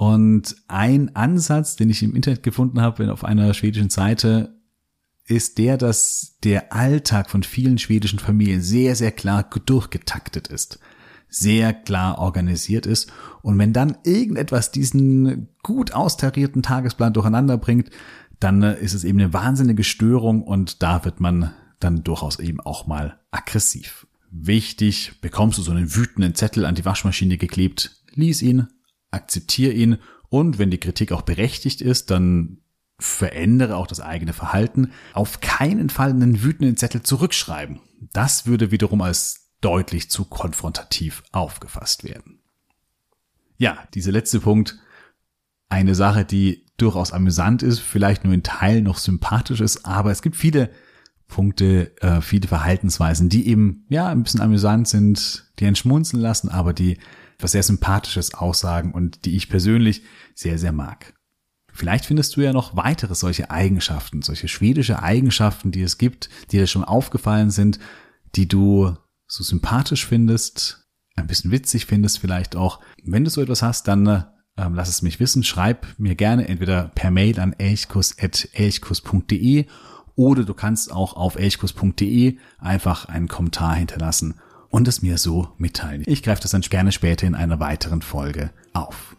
Und 0.00 0.56
ein 0.66 1.14
Ansatz, 1.14 1.76
den 1.76 1.90
ich 1.90 2.02
im 2.02 2.16
Internet 2.16 2.42
gefunden 2.42 2.80
habe, 2.80 3.12
auf 3.12 3.22
einer 3.22 3.52
schwedischen 3.52 3.90
Seite, 3.90 4.58
ist 5.26 5.58
der, 5.58 5.76
dass 5.76 6.38
der 6.42 6.72
Alltag 6.72 7.28
von 7.28 7.42
vielen 7.42 7.76
schwedischen 7.76 8.18
Familien 8.18 8.62
sehr, 8.62 8.96
sehr 8.96 9.12
klar 9.12 9.50
durchgetaktet 9.66 10.48
ist, 10.48 10.78
sehr 11.28 11.74
klar 11.74 12.18
organisiert 12.18 12.86
ist. 12.86 13.12
Und 13.42 13.58
wenn 13.58 13.74
dann 13.74 13.98
irgendetwas 14.02 14.70
diesen 14.70 15.50
gut 15.62 15.92
austarierten 15.92 16.62
Tagesplan 16.62 17.12
durcheinander 17.12 17.58
bringt, 17.58 17.90
dann 18.38 18.62
ist 18.62 18.94
es 18.94 19.04
eben 19.04 19.20
eine 19.20 19.34
wahnsinnige 19.34 19.84
Störung 19.84 20.42
und 20.42 20.82
da 20.82 21.04
wird 21.04 21.20
man 21.20 21.52
dann 21.78 22.04
durchaus 22.04 22.38
eben 22.38 22.60
auch 22.60 22.86
mal 22.86 23.20
aggressiv. 23.32 24.06
Wichtig, 24.30 25.20
bekommst 25.20 25.58
du 25.58 25.62
so 25.62 25.72
einen 25.72 25.94
wütenden 25.94 26.34
Zettel 26.34 26.64
an 26.64 26.74
die 26.74 26.86
Waschmaschine 26.86 27.36
geklebt, 27.36 28.02
lies 28.14 28.40
ihn, 28.40 28.66
akzeptiere 29.10 29.72
ihn 29.72 29.98
und 30.28 30.58
wenn 30.58 30.70
die 30.70 30.78
Kritik 30.78 31.12
auch 31.12 31.22
berechtigt 31.22 31.80
ist, 31.80 32.10
dann 32.10 32.58
verändere 32.98 33.76
auch 33.76 33.86
das 33.86 34.00
eigene 34.00 34.32
Verhalten. 34.32 34.92
Auf 35.14 35.40
keinen 35.40 35.90
Fall 35.90 36.10
einen 36.10 36.42
wütenden 36.42 36.76
Zettel 36.76 37.02
zurückschreiben. 37.02 37.80
Das 38.12 38.46
würde 38.46 38.70
wiederum 38.70 39.00
als 39.00 39.50
deutlich 39.60 40.10
zu 40.10 40.24
konfrontativ 40.24 41.22
aufgefasst 41.32 42.04
werden. 42.04 42.40
Ja, 43.58 43.78
dieser 43.94 44.12
letzte 44.12 44.40
Punkt, 44.40 44.78
eine 45.68 45.94
Sache, 45.94 46.24
die 46.24 46.66
durchaus 46.76 47.12
amüsant 47.12 47.62
ist, 47.62 47.80
vielleicht 47.80 48.24
nur 48.24 48.32
in 48.32 48.42
Teilen 48.42 48.84
noch 48.84 48.98
sympathisch 48.98 49.60
ist, 49.60 49.84
aber 49.84 50.10
es 50.10 50.22
gibt 50.22 50.36
viele 50.36 50.70
Punkte, 51.30 51.96
äh, 52.02 52.20
viele 52.20 52.48
Verhaltensweisen, 52.48 53.28
die 53.28 53.48
eben 53.48 53.86
ja 53.88 54.08
ein 54.08 54.22
bisschen 54.22 54.42
amüsant 54.42 54.88
sind, 54.88 55.50
die 55.58 55.66
einen 55.66 55.76
schmunzeln 55.76 56.22
lassen, 56.22 56.48
aber 56.48 56.72
die 56.72 56.98
was 57.38 57.52
sehr 57.52 57.62
Sympathisches 57.62 58.34
aussagen 58.34 58.92
und 58.92 59.24
die 59.24 59.36
ich 59.36 59.48
persönlich 59.48 60.02
sehr, 60.34 60.58
sehr 60.58 60.72
mag. 60.72 61.14
Vielleicht 61.72 62.04
findest 62.04 62.36
du 62.36 62.42
ja 62.42 62.52
noch 62.52 62.76
weitere 62.76 63.14
solche 63.14 63.50
Eigenschaften, 63.50 64.20
solche 64.22 64.48
schwedische 64.48 65.02
Eigenschaften, 65.02 65.70
die 65.70 65.82
es 65.82 65.96
gibt, 65.98 66.28
die 66.50 66.56
dir 66.58 66.66
schon 66.66 66.84
aufgefallen 66.84 67.50
sind, 67.50 67.78
die 68.34 68.48
du 68.48 68.96
so 69.26 69.44
sympathisch 69.44 70.04
findest, 70.04 70.88
ein 71.16 71.26
bisschen 71.26 71.50
witzig 71.50 71.86
findest 71.86 72.18
vielleicht 72.18 72.54
auch. 72.56 72.80
Wenn 73.04 73.24
du 73.24 73.30
so 73.30 73.40
etwas 73.40 73.62
hast, 73.62 73.88
dann 73.88 74.06
äh, 74.06 74.24
lass 74.56 74.90
es 74.90 75.00
mich 75.02 75.20
wissen. 75.20 75.44
Schreib 75.44 75.86
mir 75.98 76.16
gerne 76.16 76.48
entweder 76.48 76.90
per 76.94 77.10
Mail 77.10 77.40
an 77.40 77.54
elchkus.elchkus.de 77.54 79.66
oder 80.16 80.44
du 80.44 80.54
kannst 80.54 80.92
auch 80.92 81.14
auf 81.14 81.36
elchkus.de 81.36 82.36
einfach 82.58 83.06
einen 83.06 83.28
Kommentar 83.28 83.74
hinterlassen 83.74 84.34
und 84.70 84.88
es 84.88 85.02
mir 85.02 85.18
so 85.18 85.48
mitteilen. 85.58 86.02
Ich 86.06 86.22
greife 86.22 86.42
das 86.42 86.52
dann 86.52 86.62
gerne 86.62 86.92
später 86.92 87.26
in 87.26 87.34
einer 87.34 87.60
weiteren 87.60 88.02
Folge 88.02 88.50
auf. 88.72 89.16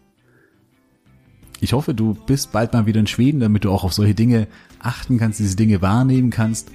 Ich 1.59 1.73
hoffe, 1.73 1.93
du 1.93 2.15
bist 2.25 2.51
bald 2.51 2.73
mal 2.73 2.87
wieder 2.87 2.99
in 2.99 3.07
Schweden, 3.07 3.39
damit 3.39 3.65
du 3.65 3.71
auch 3.71 3.83
auf 3.83 3.93
solche 3.93 4.15
Dinge 4.15 4.47
achten 4.79 5.19
kannst, 5.19 5.39
diese 5.39 5.55
Dinge 5.55 5.81
wahrnehmen 5.81 6.31
kannst. 6.31 6.71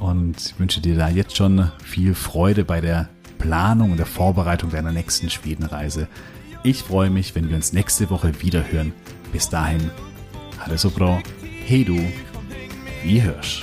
Und 0.00 0.34
ich 0.40 0.58
wünsche 0.58 0.80
dir 0.80 0.96
da 0.96 1.08
jetzt 1.08 1.36
schon 1.36 1.70
viel 1.84 2.14
Freude 2.14 2.64
bei 2.64 2.80
der 2.80 3.08
Planung 3.38 3.92
und 3.92 3.98
der 3.98 4.06
Vorbereitung 4.06 4.70
deiner 4.70 4.90
nächsten 4.90 5.30
Schwedenreise. 5.30 6.08
Ich 6.64 6.82
freue 6.82 7.10
mich, 7.10 7.34
wenn 7.36 7.48
wir 7.48 7.56
uns 7.56 7.72
nächste 7.72 8.10
Woche 8.10 8.42
wieder 8.42 8.72
hören. 8.72 8.92
Bis 9.32 9.50
dahin, 9.50 9.90
alles 10.64 10.82
so 10.82 10.90
bra, 10.90 11.22
hey 11.66 11.84
du, 11.84 12.00
wie 13.04 13.20
Hirsch. 13.20 13.62